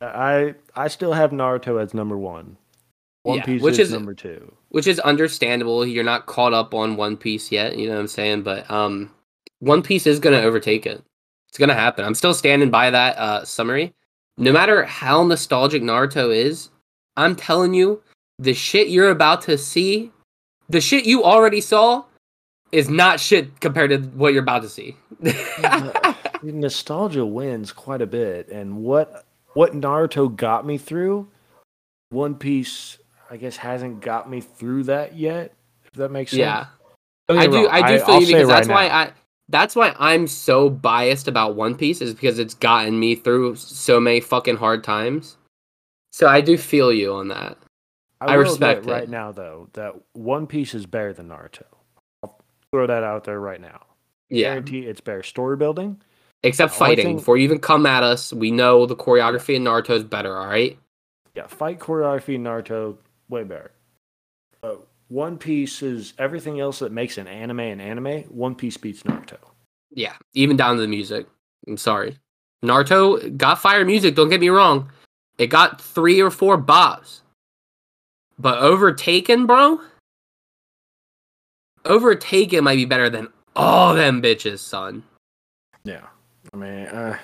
[0.01, 2.57] I I still have Naruto as number one.
[3.23, 4.53] One Yeah, Piece which is, is- number two.
[4.69, 5.85] Which is understandable.
[5.85, 7.77] You're not caught up on One Piece yet.
[7.77, 8.41] You know what I'm saying?
[8.43, 9.11] But um,
[9.59, 11.03] One Piece is gonna overtake it.
[11.49, 12.03] It's gonna happen.
[12.05, 13.93] I'm still standing by that uh, summary.
[14.37, 16.69] No matter how nostalgic Naruto is,
[17.17, 18.01] I'm telling you,
[18.39, 20.11] the shit you're about to see,
[20.69, 22.03] the shit you already saw,
[22.71, 24.97] is not shit compared to what you're about to see.
[26.43, 31.27] Nostalgia wins quite a bit, and what what Naruto got me through,
[32.09, 32.97] One Piece,
[33.29, 35.53] I guess, hasn't got me through that yet.
[35.85, 36.39] If that makes sense.
[36.39, 36.65] yeah.
[37.27, 37.65] Don't I do.
[37.65, 39.11] wrong, I do feel I'll you say because right that's why now, I.
[39.49, 43.99] That's why I'm so biased about One Piece is because it's gotten me through so
[43.99, 45.37] many fucking hard times.
[46.11, 47.57] So I do feel you on that.
[48.21, 51.65] I will respect admit right now though that One Piece is better than Naruto.
[52.23, 52.39] I'll
[52.71, 53.81] throw that out there right now.
[54.29, 54.49] Yeah.
[54.49, 56.01] Guarantee it's better story building.
[56.43, 57.05] Except fighting.
[57.05, 60.37] thing- Before you even come at us, we know the choreography in Naruto is better.
[60.37, 60.77] All right.
[61.35, 62.97] Yeah, fight choreography in Naruto
[63.29, 63.71] way better.
[64.61, 68.23] But One Piece is everything else that makes an anime an anime.
[68.23, 69.37] One Piece beats Naruto.
[69.91, 70.13] Yeah.
[70.33, 71.27] Even down to the music.
[71.67, 72.17] I'm sorry.
[72.63, 74.15] Naruto got fire music.
[74.15, 74.89] Don't get me wrong.
[75.37, 77.21] It got three or four bops.
[78.39, 79.79] But overtaken, bro.
[81.85, 85.03] Overtaken might be better than all them bitches, son.
[85.83, 86.07] Yeah,
[86.53, 87.17] I mean, uh,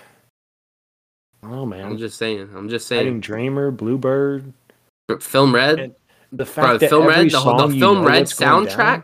[1.44, 2.50] oh man, I'm just saying.
[2.56, 3.20] I'm just Fighting saying.
[3.22, 4.54] Dreamer, Bluebird.
[5.22, 5.96] Film Red, And
[6.32, 6.78] The fact bro.
[6.78, 8.78] that Film every Red, the, song the you Film know Red soundtrack.
[8.78, 9.04] down-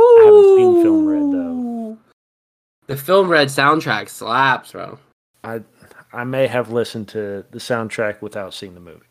[0.00, 1.98] I haven't seen Film Red, though.
[2.88, 4.98] The Film Red soundtrack slaps, bro.
[5.44, 5.60] I
[6.12, 9.04] I may have listened to the soundtrack without seeing the movie.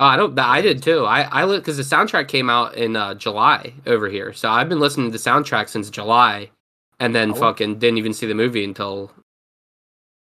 [0.00, 0.36] Oh, I don't.
[0.38, 1.04] I did too.
[1.04, 4.80] I I because the soundtrack came out in uh, July over here, so I've been
[4.80, 6.50] listening to the soundtrack since July,
[6.98, 9.12] and then fucking didn't even see the movie until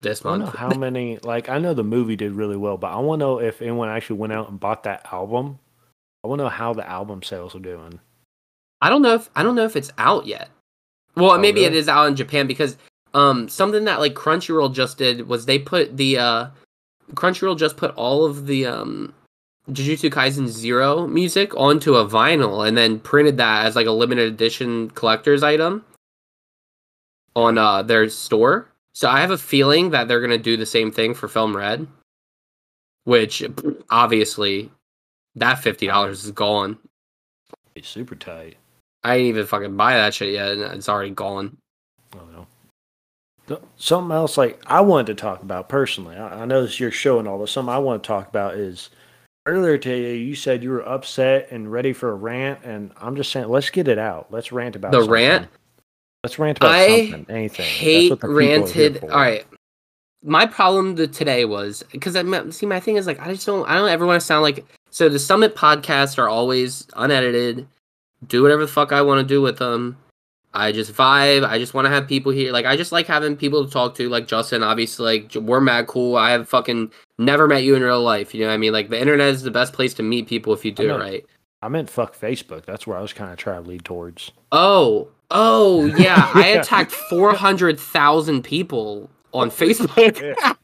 [0.05, 1.19] this I don't know how many.
[1.19, 3.89] Like I know the movie did really well, but I want to know if anyone
[3.89, 5.59] actually went out and bought that album.
[6.23, 7.99] I want to know how the album sales are doing.
[8.81, 10.49] I don't know if I don't know if it's out yet.
[11.17, 11.79] Well, Oh, maybe it really?
[11.79, 12.77] is out in Japan because
[13.15, 16.47] um something that like Crunchyroll just did was they put the uh
[17.15, 19.15] Crunchyroll just put all of the um
[19.71, 24.33] Jujutsu Kaisen Zero music onto a vinyl and then printed that as like a limited
[24.33, 25.85] edition collector's item
[27.37, 28.69] on uh, their store.
[28.95, 31.87] So I have a feeling that they're gonna do the same thing for Film Red,
[33.05, 33.43] which
[33.91, 34.71] obviously
[35.35, 36.79] that fifty dollars is gone.
[37.75, 38.57] It's super tight.
[39.03, 41.57] I didn't even fucking buy that shit yet, and it's already gone.
[42.15, 42.47] Oh, know.
[43.49, 46.17] Th- Something else like I wanted to talk about personally.
[46.17, 48.29] I, I know this is your show and all, but something I want to talk
[48.29, 48.91] about is
[49.45, 53.33] earlier today you said you were upset and ready for a rant, and I'm just
[53.33, 54.29] saying let's get it out.
[54.31, 55.13] Let's rant about The something.
[55.13, 55.49] rant?
[56.25, 57.37] Let's rant about I something.
[57.37, 57.59] Anything.
[57.59, 59.05] That's hate what the people are here ranted.
[59.05, 59.47] All right.
[60.23, 63.45] My problem to today was because I uh, see my thing is like I just
[63.45, 67.69] don't I don't ever want to sound like so the Summit podcasts are always unedited.
[68.27, 69.99] Do whatever the fuck I want to do with them.
[70.55, 71.47] I just vibe.
[71.47, 72.53] I just want to have people here.
[72.53, 74.09] Like I just like having people to talk to.
[74.09, 76.17] Like Justin, obviously, like we're mad cool.
[76.17, 78.35] I have fucking never met you in real life.
[78.35, 78.73] You know what I mean?
[78.73, 81.27] Like the internet is the best place to meet people if you do it right.
[81.61, 82.65] I meant fuck Facebook.
[82.65, 84.33] That's where I was kind of trying to lead towards.
[84.53, 86.31] Oh, oh yeah.
[86.35, 90.35] I attacked four hundred thousand people on Facebook.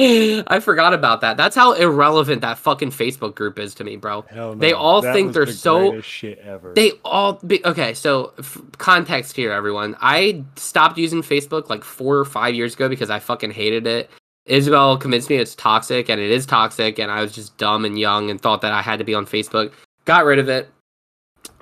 [0.00, 1.36] I forgot about that.
[1.36, 4.22] That's how irrelevant that fucking Facebook group is to me, bro.
[4.30, 6.72] Hell They all think they're so- shit ever.
[6.72, 7.94] They all be, okay.
[7.94, 9.96] So f- context here, everyone.
[10.00, 14.08] I stopped using Facebook like four or five years ago because I fucking hated it.
[14.46, 17.98] Isabel convinced me it's toxic, and it is toxic, and I was just dumb and
[17.98, 19.72] young and thought that I had to be on Facebook.
[20.04, 20.70] Got rid of it.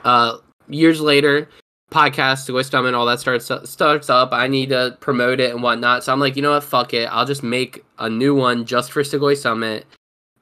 [0.04, 0.36] Uh,
[0.68, 1.48] years later,
[1.96, 4.28] podcast, Sugoi Summit, all that starts starts up.
[4.32, 6.04] I need to promote it and whatnot.
[6.04, 6.62] So I'm like, you know what?
[6.62, 7.06] Fuck it.
[7.06, 9.86] I'll just make a new one just for Sugoi Summit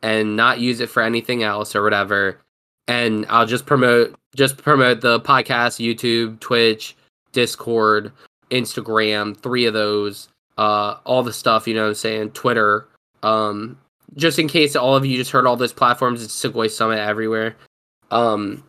[0.03, 2.41] and not use it for anything else or whatever.
[2.89, 6.97] And I'll just promote just promote the podcast, YouTube, Twitch,
[7.31, 8.11] Discord,
[8.51, 10.29] Instagram, three of those,
[10.59, 12.89] uh, all the stuff, you know what I'm saying, Twitter.
[13.23, 13.79] Um,
[14.17, 17.55] just in case all of you just heard all those platforms, it's Sugoi Summit everywhere.
[18.11, 18.65] Um,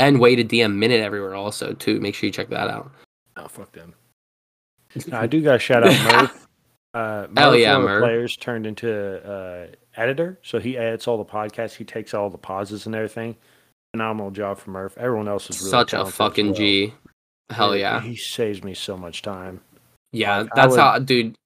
[0.00, 2.00] and Wait a DM Minute everywhere also too.
[2.00, 2.90] Make sure you check that out.
[3.36, 3.94] Oh fuck them.
[5.12, 6.46] I do got to shout out Murph.
[6.92, 8.02] Uh, Murph, Hell yeah, one of the Murph.
[8.02, 11.76] players turned into uh, editor, so he edits all the podcasts.
[11.76, 13.36] He takes all the pauses and everything.
[13.94, 14.98] Phenomenal job from Murph.
[14.98, 16.54] Everyone else is really Such a fucking well.
[16.56, 16.92] G.
[17.50, 18.00] Hell yeah.
[18.00, 19.60] He saves me so much time.
[20.12, 21.36] Yeah, Like, that's would- how, dude.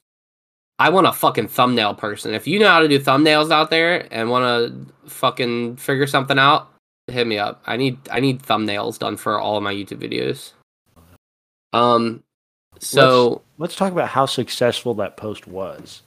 [0.78, 2.32] I want a fucking thumbnail person.
[2.32, 4.44] If you know how to do thumbnails out there and want
[5.04, 6.70] to fucking figure something out,
[7.08, 7.62] hit me up.
[7.66, 10.52] I need I need thumbnails done for all of my YouTube videos.
[11.72, 12.22] Um,
[12.78, 16.02] so Let's talk about how successful that post was.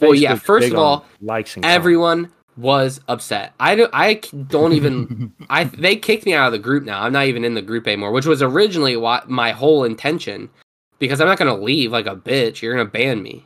[0.00, 1.76] Well, yeah, first of all, likes and comments.
[1.76, 3.52] everyone was upset.
[3.60, 7.02] I don't I c- don't even I they kicked me out of the group now.
[7.02, 10.50] I'm not even in the group anymore, which was originally what my whole intention
[10.98, 12.60] because I'm not going to leave like a bitch.
[12.60, 13.44] You're going to ban me.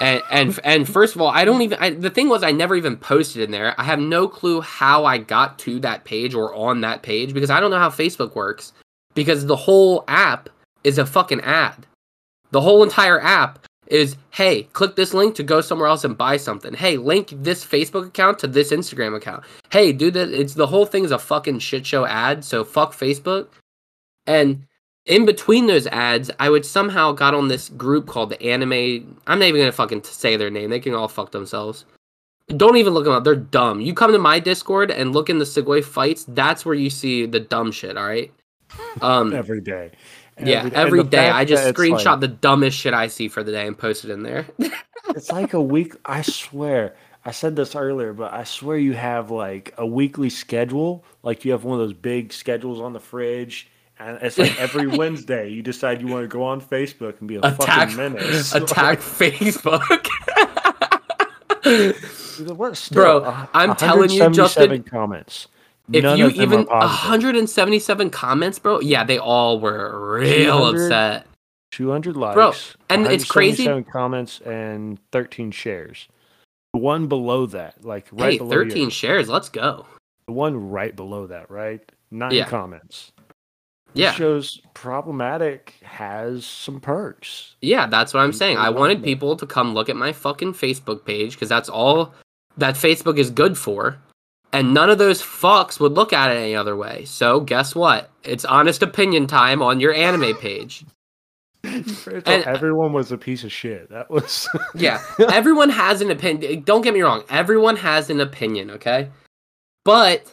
[0.00, 2.74] And and and first of all, I don't even I, the thing was I never
[2.74, 3.74] even posted in there.
[3.78, 7.50] I have no clue how I got to that page or on that page because
[7.50, 8.72] I don't know how Facebook works
[9.14, 10.48] because the whole app
[10.84, 11.86] is a fucking ad.
[12.50, 16.38] The whole entire app is hey, click this link to go somewhere else and buy
[16.38, 16.72] something.
[16.72, 19.44] Hey, link this Facebook account to this Instagram account.
[19.70, 20.30] Hey, do that.
[20.30, 22.42] It's the whole thing is a fucking shit show ad.
[22.42, 23.48] So fuck Facebook.
[24.26, 24.64] And
[25.06, 29.18] in between those ads, I would somehow got on this group called the Anime.
[29.26, 30.70] I'm not even gonna fucking say their name.
[30.70, 31.84] They can all fuck themselves.
[32.48, 33.22] Don't even look them up.
[33.24, 33.80] They're dumb.
[33.80, 36.24] You come to my Discord and look in the Segway fights.
[36.26, 37.96] That's where you see the dumb shit.
[37.96, 38.32] All right.
[39.02, 39.32] Um.
[39.32, 39.90] every day.
[40.42, 43.28] Yeah, and every the day fact I just screenshot like- the dumbest shit I see
[43.28, 44.46] for the day and post it in there.
[45.08, 45.94] It's like a week.
[46.04, 46.94] I swear.
[47.24, 51.04] I said this earlier, but I swear you have like a weekly schedule.
[51.24, 53.69] Like you have one of those big schedules on the fridge,
[54.00, 57.36] and it's like every Wednesday you decide you want to go on Facebook and be
[57.36, 58.54] a attack fucking menace.
[58.54, 60.06] attack Facebook.
[61.64, 62.76] Like, what?
[62.76, 65.48] Still, Bro, uh, I'm telling you, 177 Justin, comments.
[65.92, 70.58] if None you of them even are 177 comments, bro, yeah, they all were real
[70.58, 71.26] 200 upset.
[71.72, 72.52] 200 likes, bro,
[72.88, 76.08] and it's crazy- 177 comments and 13 shares.
[76.72, 79.86] The one below that, like right hey, below 13 yours, shares, let's go.
[80.26, 81.80] the one right below that, right?
[82.10, 82.48] Nine Yeah.
[82.48, 83.12] comments.
[83.94, 84.12] Yeah.
[84.12, 87.56] Shows problematic has some perks.
[87.60, 88.56] Yeah, that's what I'm saying.
[88.56, 92.14] I wanted people to come look at my fucking Facebook page because that's all
[92.56, 93.98] that Facebook is good for.
[94.52, 97.04] And none of those fucks would look at it any other way.
[97.04, 98.10] So guess what?
[98.24, 100.84] It's honest opinion time on your anime page.
[101.62, 101.86] And-
[102.26, 103.90] uh, everyone was a piece of shit.
[103.90, 106.62] That was Yeah, everyone has an opinion.
[106.62, 107.22] Don't get me wrong.
[107.28, 109.10] Everyone has an opinion, okay?
[109.84, 110.24] But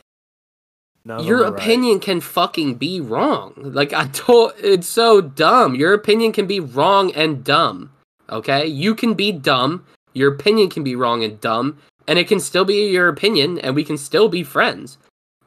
[1.08, 1.60] None your are right.
[1.60, 3.54] opinion can fucking be wrong.
[3.56, 5.74] Like I told, it's so dumb.
[5.74, 7.92] Your opinion can be wrong and dumb.
[8.30, 9.86] Okay, you can be dumb.
[10.14, 11.78] Your opinion can be wrong and dumb.
[12.08, 14.98] and it can still be your opinion, and we can still be friends.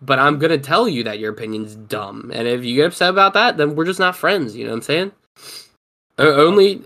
[0.02, 3.34] But I'm gonna tell you that your opinion's dumb, and if you get upset about
[3.34, 4.56] that, then we're just not friends.
[4.56, 5.12] You know what I'm saying?
[6.18, 6.82] Only,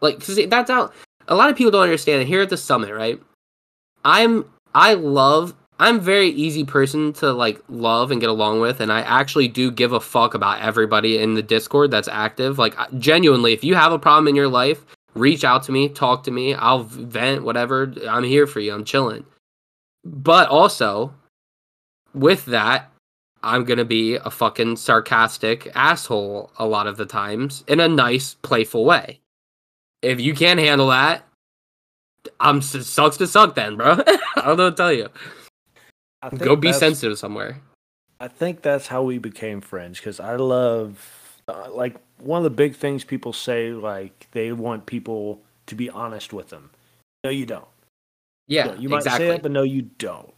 [0.00, 0.92] like, cause that's out.
[1.28, 2.22] a lot of people don't understand.
[2.22, 2.28] it.
[2.28, 3.20] Here at the summit, right?
[4.04, 4.44] I'm
[4.74, 9.00] I love I'm very easy person to like love and get along with, and I
[9.00, 12.58] actually do give a fuck about everybody in the Discord that's active.
[12.58, 16.22] Like genuinely, if you have a problem in your life, reach out to me, talk
[16.24, 16.54] to me.
[16.54, 17.92] I'll vent, whatever.
[18.08, 18.72] I'm here for you.
[18.72, 19.24] I'm chilling.
[20.04, 21.12] But also,
[22.14, 22.90] with that,
[23.42, 28.34] I'm gonna be a fucking sarcastic asshole a lot of the times in a nice,
[28.34, 29.20] playful way.
[30.02, 31.26] If you can't handle that,
[32.38, 33.92] I'm sucks to suck then, bro.
[34.36, 35.08] I don't know what to tell you.
[36.30, 37.60] Go be sensitive somewhere.
[38.20, 42.50] I think that's how we became friends because I love, uh, like, one of the
[42.50, 46.70] big things people say, like, they want people to be honest with them.
[47.24, 47.66] No, you don't.
[48.46, 49.26] Yeah, No, you might exactly.
[49.28, 50.32] say it, but no, you don't.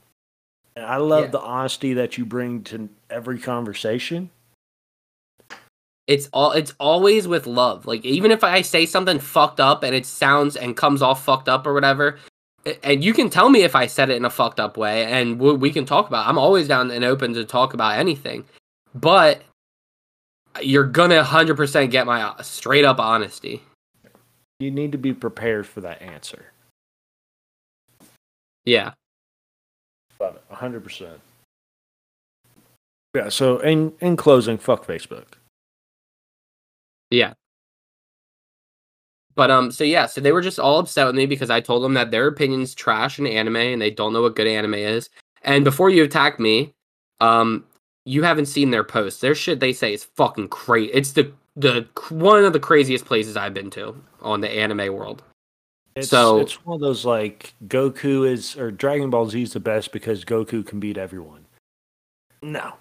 [0.74, 1.30] And I love Yeah.
[1.30, 4.30] the honesty that you bring to every conversation.
[6.08, 7.84] it's all it's always with love.
[7.84, 11.48] Like even if I say something fucked up and it sounds and comes off fucked
[11.48, 12.18] up or whatever,
[12.82, 15.38] and you can tell me if I said it in a fucked up way, and
[15.38, 16.26] we, we can talk about.
[16.26, 16.28] It.
[16.28, 18.44] I'm always down and open to talk about anything,
[18.94, 19.42] but
[20.62, 23.62] you're gonna hundred percent get my uh, straight up honesty.
[24.58, 26.46] You need to be prepared for that answer.
[28.64, 28.92] Yeah,
[30.18, 31.18] Love it, 100%.
[33.14, 35.24] Yeah, so in, in closing, fuck Facebook.
[37.10, 37.34] yeah.
[39.36, 41.84] But um, so yeah, so they were just all upset with me because I told
[41.84, 45.10] them that their opinion's trash in anime and they don't know what good anime is.
[45.42, 46.74] And before you attack me,
[47.20, 47.64] um,
[48.06, 49.20] you haven't seen their posts.
[49.20, 50.90] Their shit they say is fucking crazy.
[50.92, 55.22] It's the the one of the craziest places I've been to on the anime world.
[55.94, 59.60] It's, So- it's one of those like Goku is or Dragon Ball Z is the
[59.60, 61.44] best because Goku can beat everyone.
[62.42, 62.74] No,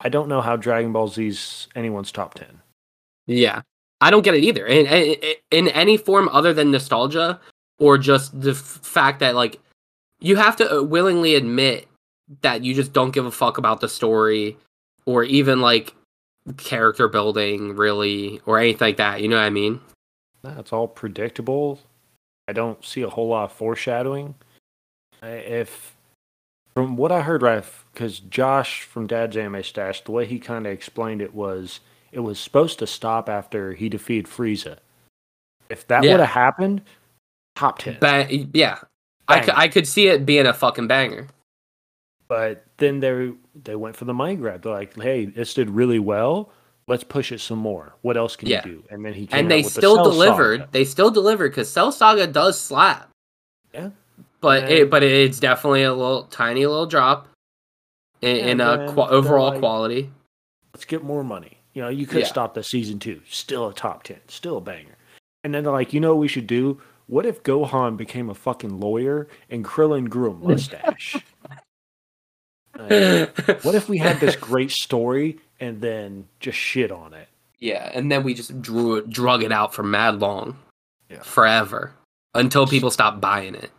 [0.00, 2.60] I don't know how Dragon Ball Z's anyone's top ten.
[3.26, 3.62] Yeah,
[4.02, 4.66] I don't get it either.
[4.66, 5.16] In, in
[5.52, 7.40] in any form other than nostalgia
[7.78, 9.60] or just the f- fact that like
[10.20, 11.86] you have to uh, willingly admit
[12.40, 14.56] that you just don't give a fuck about the story
[15.06, 15.94] or even like
[16.56, 19.22] character building really or anything like that.
[19.22, 19.80] You know what I mean?
[20.42, 21.78] That's all predictable.
[22.48, 24.34] I don't see a whole lot of foreshadowing.
[25.22, 25.94] If
[26.74, 30.66] from what I heard, right, because Josh from Dad's Anime Stash, the way he kind
[30.66, 31.78] of explained it was
[32.12, 34.78] it was supposed to stop after he defeated Frieza.
[35.68, 36.12] If that Yeah.
[36.12, 36.82] would have happened,
[37.56, 37.96] top ten.
[38.00, 38.78] But yeah,
[39.28, 41.28] I, cou- I could see it being a fucking banger.
[42.28, 43.32] But then they
[43.64, 44.62] they went for the money grab.
[44.62, 46.50] They're like, "Hey, this did really well.
[46.88, 47.94] Let's push it some more.
[48.02, 48.62] What else can Yeah.
[48.66, 50.68] you do?" And then he came and they the still Cell delivered.
[50.72, 53.10] They still delivered because Cell Saga does slap.
[53.74, 53.90] Yeah.
[54.40, 57.28] But And- it, but it's definitely a little tiny little drop
[58.20, 60.10] in, in qua- they're overall like- quality.
[60.74, 61.58] Let's get more money.
[61.74, 62.26] You know, you could Yeah.
[62.26, 63.20] stop the season two.
[63.28, 64.20] Still a top ten.
[64.28, 64.96] Still a banger.
[65.44, 66.80] And then they're like, you know what we should do?
[67.06, 71.16] What if Gohan became a fucking lawyer and Krillin grew a mustache?
[72.78, 77.28] Like, what if we had this great story and then just shit on it?
[77.58, 80.58] Yeah, and then we just drew it, drug it out for mad long,
[81.10, 81.22] Yeah.
[81.22, 81.92] forever,
[82.34, 83.70] until people stopped buying it.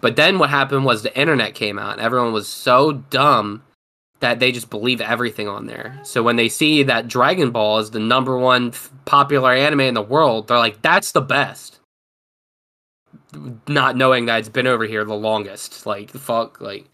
[0.00, 3.64] But then what happened was the internet came out, and everyone was so dumb
[4.20, 6.00] that they just believe everything on there.
[6.04, 9.94] So when they see that Dragon Ball is the number one f- popular anime in
[9.94, 11.80] the world, they're like, "That's the best,"
[13.68, 15.86] not knowing that it's been over here the longest.
[15.86, 16.86] Like fuck, like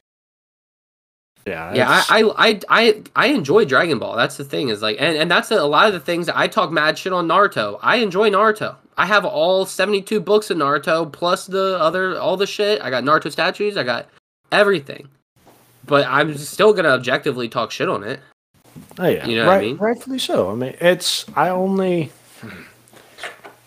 [1.47, 4.17] Yeah, yeah, I, I, I, I, I enjoy Dragon Ball.
[4.17, 6.49] That's the thing is like, and, and that's a, a lot of the things I
[6.49, 7.79] talk mad shit on Naruto.
[7.83, 8.77] I enjoy Naruto.
[8.97, 12.81] I have all seventy two books of Naruto plus the other all the shit.
[12.83, 13.77] I got Naruto statues.
[13.77, 14.09] I got
[14.53, 15.09] everything.
[15.87, 18.21] But I'm still gonna objectively talk shit on it.
[18.99, 19.77] Oh yeah, You know what I right, mean?
[19.77, 20.51] rightfully so.
[20.51, 22.11] I mean, it's I only,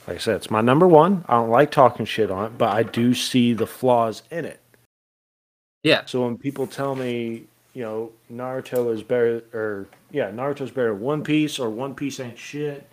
[0.07, 1.24] like I said, it's my number one.
[1.30, 4.59] I don't like talking shit on it, but I do see the flaws in it.
[5.84, 6.03] Yeah.
[6.05, 7.43] So when people tell me,
[7.74, 12.20] you know, Naruto is better, or yeah, Naruto's better than One Piece, or One Piece
[12.20, 12.89] ain't shit.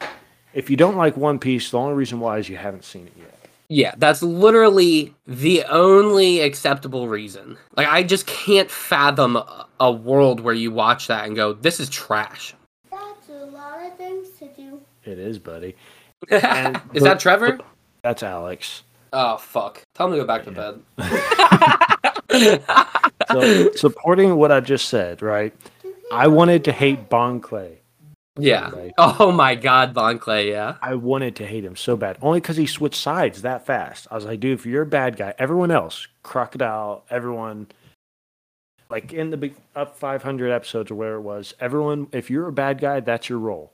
[0.53, 3.15] If you don't like One Piece, the only reason why is you haven't seen it
[3.19, 3.44] yet.
[3.75, 7.59] Yeah, that's literally the only acceptable reason.
[7.77, 11.81] Like I just can't fathom a, a world where you watch that and go, "This
[11.81, 12.55] is trash."
[12.91, 14.81] That's a lot of things to do.
[15.03, 15.75] It is, buddy.
[16.31, 17.59] is And the- that Trevor?
[18.03, 18.85] That's Alex.
[19.13, 19.83] Oh fuck!
[19.95, 20.81] Tell him to go back to bed.
[23.31, 25.53] So supporting what I just said, right?
[26.13, 27.81] I wanted to hate Bon Clay.
[28.39, 28.71] Yeah.
[28.71, 28.93] Clay.
[28.99, 30.51] Oh my God, Bon Clay.
[30.51, 30.77] Yeah.
[30.83, 34.09] I wanted to hate him so bad, only because he switched sides that fast.
[34.11, 37.69] I was like, dude, if you're a bad guy, everyone else, Crocodile, everyone,
[38.91, 42.53] like in the big up 500 episodes or where it was, everyone, if you're a
[42.53, 43.73] bad guy, that's your role.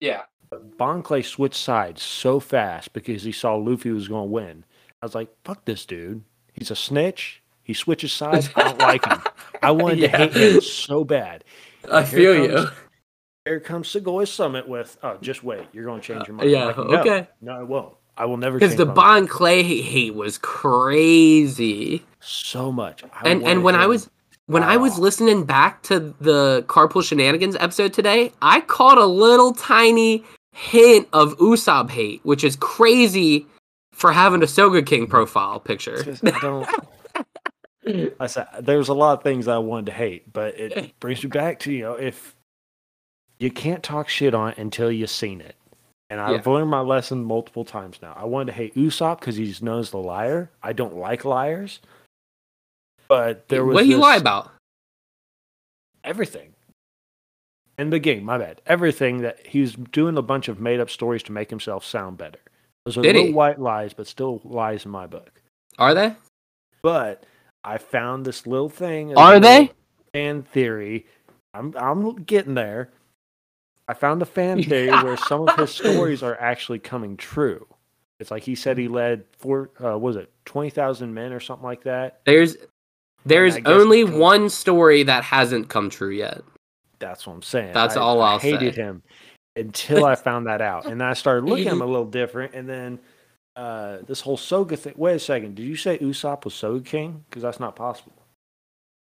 [0.00, 0.22] Yeah.
[0.50, 4.64] But Bon Clay switched sides so fast because he saw Luffy was going to win.
[5.02, 6.22] I was like, fuck this dude.
[6.52, 7.42] He's a snitch.
[7.62, 8.50] He switches sides.
[8.54, 9.22] I don't like him.
[9.62, 10.26] I wanted Yeah.
[10.26, 11.42] to hate him so bad.
[11.90, 12.66] I feel you.
[13.46, 15.66] Comes- Here comes Sugoi Summit with, oh, just wait.
[15.72, 16.50] You're going to change your mind.
[16.50, 17.28] yeah, like, no, okay.
[17.42, 17.94] No, I won't.
[18.16, 18.86] I will never Because the.
[18.86, 22.02] Bon Clay hate was crazy.
[22.20, 23.02] so much.
[23.04, 24.08] I and and when I was
[24.46, 25.02] when I was Oh.
[25.02, 31.36] listening back to the Carpool Shenanigans episode today, I caught a little tiny hint of
[31.38, 33.46] Usopp hate, which is crazy
[33.92, 36.02] for having a Sogeking profile picture.
[36.02, 36.68] just, I don't.
[38.20, 41.28] I said there's a lot of things I wanted to hate, but it brings me
[41.30, 42.36] back to you know if
[43.38, 45.56] you can't talk shit on it until you've seen it,
[46.10, 48.14] and I've learned my lesson multiple times now.
[48.16, 50.50] I wanted to hate Usopp because he's known as the liar.
[50.62, 51.80] I don't like liars,
[53.08, 54.50] but there was what do you lie about?
[56.04, 56.52] everything.
[57.78, 58.60] In the game, my bad.
[58.66, 62.18] Everything that he was doing a bunch of made up stories to make himself sound
[62.18, 62.38] better.
[62.84, 63.32] Those are Did little he?
[63.32, 65.40] white lies, but still lies in my book.
[65.78, 66.14] Are they?
[66.82, 67.24] But
[67.64, 69.16] I found this little thing.
[69.16, 69.72] Are they?
[70.12, 71.06] Fan theory.
[71.52, 72.90] I'm I'm getting there.
[73.88, 77.66] I found a fan theory where some of his stories are actually coming true.
[78.20, 79.70] It's like he said he led four.
[79.82, 82.20] Uh, was it twenty thousand men or something like that?
[82.24, 82.56] There's
[83.26, 86.42] there's only one story that hasn't come true yet.
[86.98, 87.72] That's what I'm saying.
[87.74, 88.82] That's I, all I I'll hated say.
[88.82, 89.02] him
[89.56, 92.54] until I found that out, and then I started looking at him a little different.
[92.54, 92.98] And then
[93.56, 94.94] uh, this whole Soga thing.
[94.96, 95.56] Wait a second.
[95.56, 97.20] Did you say Usopp was Sogeking?
[97.28, 98.12] Because that's not possible.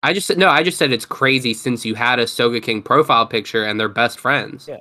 [0.05, 0.49] I just said no.
[0.49, 4.19] I just said it's crazy since you had a Sogeking profile picture and they're best
[4.19, 4.67] friends.
[4.67, 4.77] Yeah.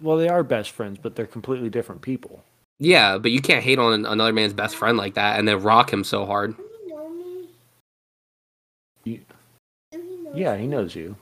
[0.00, 2.44] Well, they are best friends, but they're completely different people.
[2.78, 5.90] Yeah, but you can't hate on another man's best friend like that and then rock
[5.92, 6.54] him so hard.
[6.86, 7.48] You know me?
[9.04, 9.20] You-
[9.92, 11.16] Do he know Yeah, he knows you.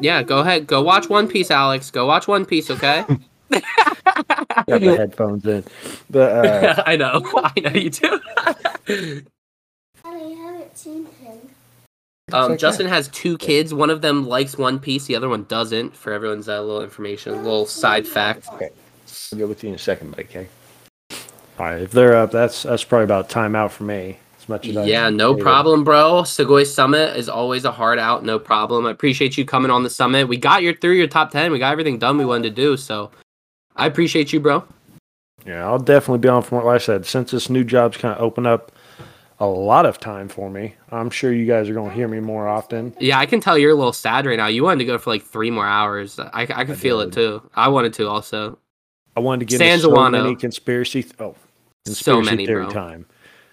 [0.00, 0.66] Yeah, go ahead.
[0.66, 1.90] Go watch One Piece, Alex.
[1.90, 3.04] Go watch One Piece, okay?
[3.50, 5.64] Got the headphones in,
[6.10, 7.22] but uh, I know.
[7.34, 9.22] I know you do.
[10.86, 11.38] I haven't seen him.
[12.32, 12.56] um, okay.
[12.56, 13.72] Justin has two kids.
[13.74, 15.06] One of them likes One Piece.
[15.06, 15.96] The other one doesn't.
[15.96, 18.48] For everyone's uh, little information, a little side fact.
[18.54, 18.70] okay,
[19.32, 20.24] I'll get with you in a second, buddy.
[20.24, 20.48] Okay.
[21.58, 24.18] All right, if they're up, that's that's probably about time out for me.
[24.40, 25.42] As much as I Yeah, no hate it.
[25.42, 26.22] problem, bro.
[26.22, 28.24] Sugoi Summit is always a hard out.
[28.24, 28.86] No problem.
[28.86, 30.28] I appreciate you coming on the summit.
[30.28, 31.50] We got your through your top ten.
[31.50, 32.76] We got everything done we wanted to do.
[32.76, 33.10] So,
[33.74, 34.62] I appreciate you, bro.
[35.44, 37.06] Yeah, I'll definitely be on from what like I said.
[37.06, 38.70] Since this new job's kind of opened up
[39.40, 42.20] a lot of time for me, I'm sure you guys are going to hear me
[42.20, 42.94] more often.
[42.98, 44.48] Yeah, I can tell you're a little sad right now.
[44.48, 46.18] You wanted to go for like three more hours.
[46.18, 47.48] I, I can feel it too.
[47.54, 48.58] I wanted to also.
[49.16, 50.10] I wanted to get San into so Juano.
[50.22, 51.02] many conspiracy.
[51.02, 51.34] Th- oh,
[51.86, 52.72] So conspiracy many, theory bro.
[52.72, 53.06] time.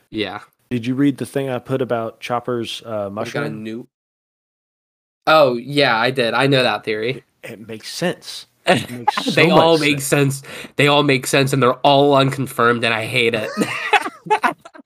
[0.09, 0.39] Yeah.
[0.69, 3.63] Did you read the thing I put about Chopper's uh, mushroom?
[3.63, 3.87] new.
[5.27, 6.33] Oh yeah, I did.
[6.33, 7.23] I know that theory.
[7.43, 8.47] It makes sense.
[8.67, 10.41] It makes so they all much make sense.
[10.75, 13.47] They all make sense, and they're all unconfirmed, and I hate it.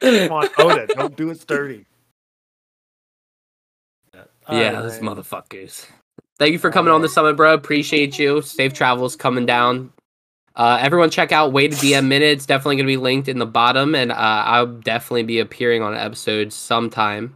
[0.02, 0.90] Come on, own it.
[0.96, 1.86] Don't do it dirty.
[4.50, 5.86] yeah, those motherfuckers.
[6.38, 7.54] Thank you for coming on the summit, bro.
[7.54, 8.42] Appreciate you.
[8.42, 9.92] Safe travels coming down.
[10.56, 12.46] Uh, everyone, check out Wait a DM Minutes.
[12.46, 15.94] Definitely going to be linked in the bottom, and uh, I'll definitely be appearing on
[15.94, 17.36] an episode sometime.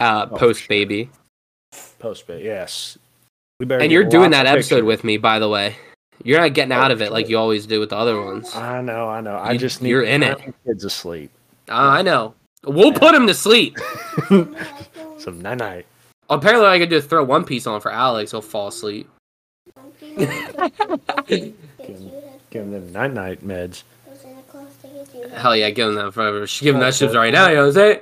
[0.00, 0.68] Uh, Oh, post sure.
[0.68, 1.10] baby,
[2.00, 2.98] Post baby, yes.
[3.60, 4.86] We better and you're doing that episode pictures.
[4.86, 5.76] with me, by the way.
[6.24, 8.54] You're not getting out Oh, of it like you always do with the other ones.
[8.54, 9.36] I know, I know.
[9.36, 10.38] I You- just need you're in it.
[10.66, 11.30] kids asleep.
[11.68, 12.34] I know.
[12.64, 13.78] We'll put him to sleep.
[15.18, 15.86] Some night night.
[16.30, 18.30] Apparently, I could just throw One Piece on for Alex.
[18.30, 19.08] He'll fall asleep.
[21.26, 21.54] Give
[22.50, 23.82] him them night night meds.
[25.34, 26.46] Hell yeah, give him that forever.
[26.46, 28.00] She give him that shit right now, you know what I'm saying?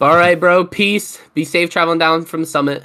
[0.00, 0.64] All right, bro.
[0.64, 1.18] Peace.
[1.34, 2.82] Be safe traveling down from the summit.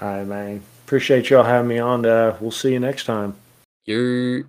[0.00, 0.62] All right, man.
[0.84, 2.04] Appreciate y'all having me on.
[2.04, 3.34] Uh, we'll see you next time.
[3.86, 4.44] You're.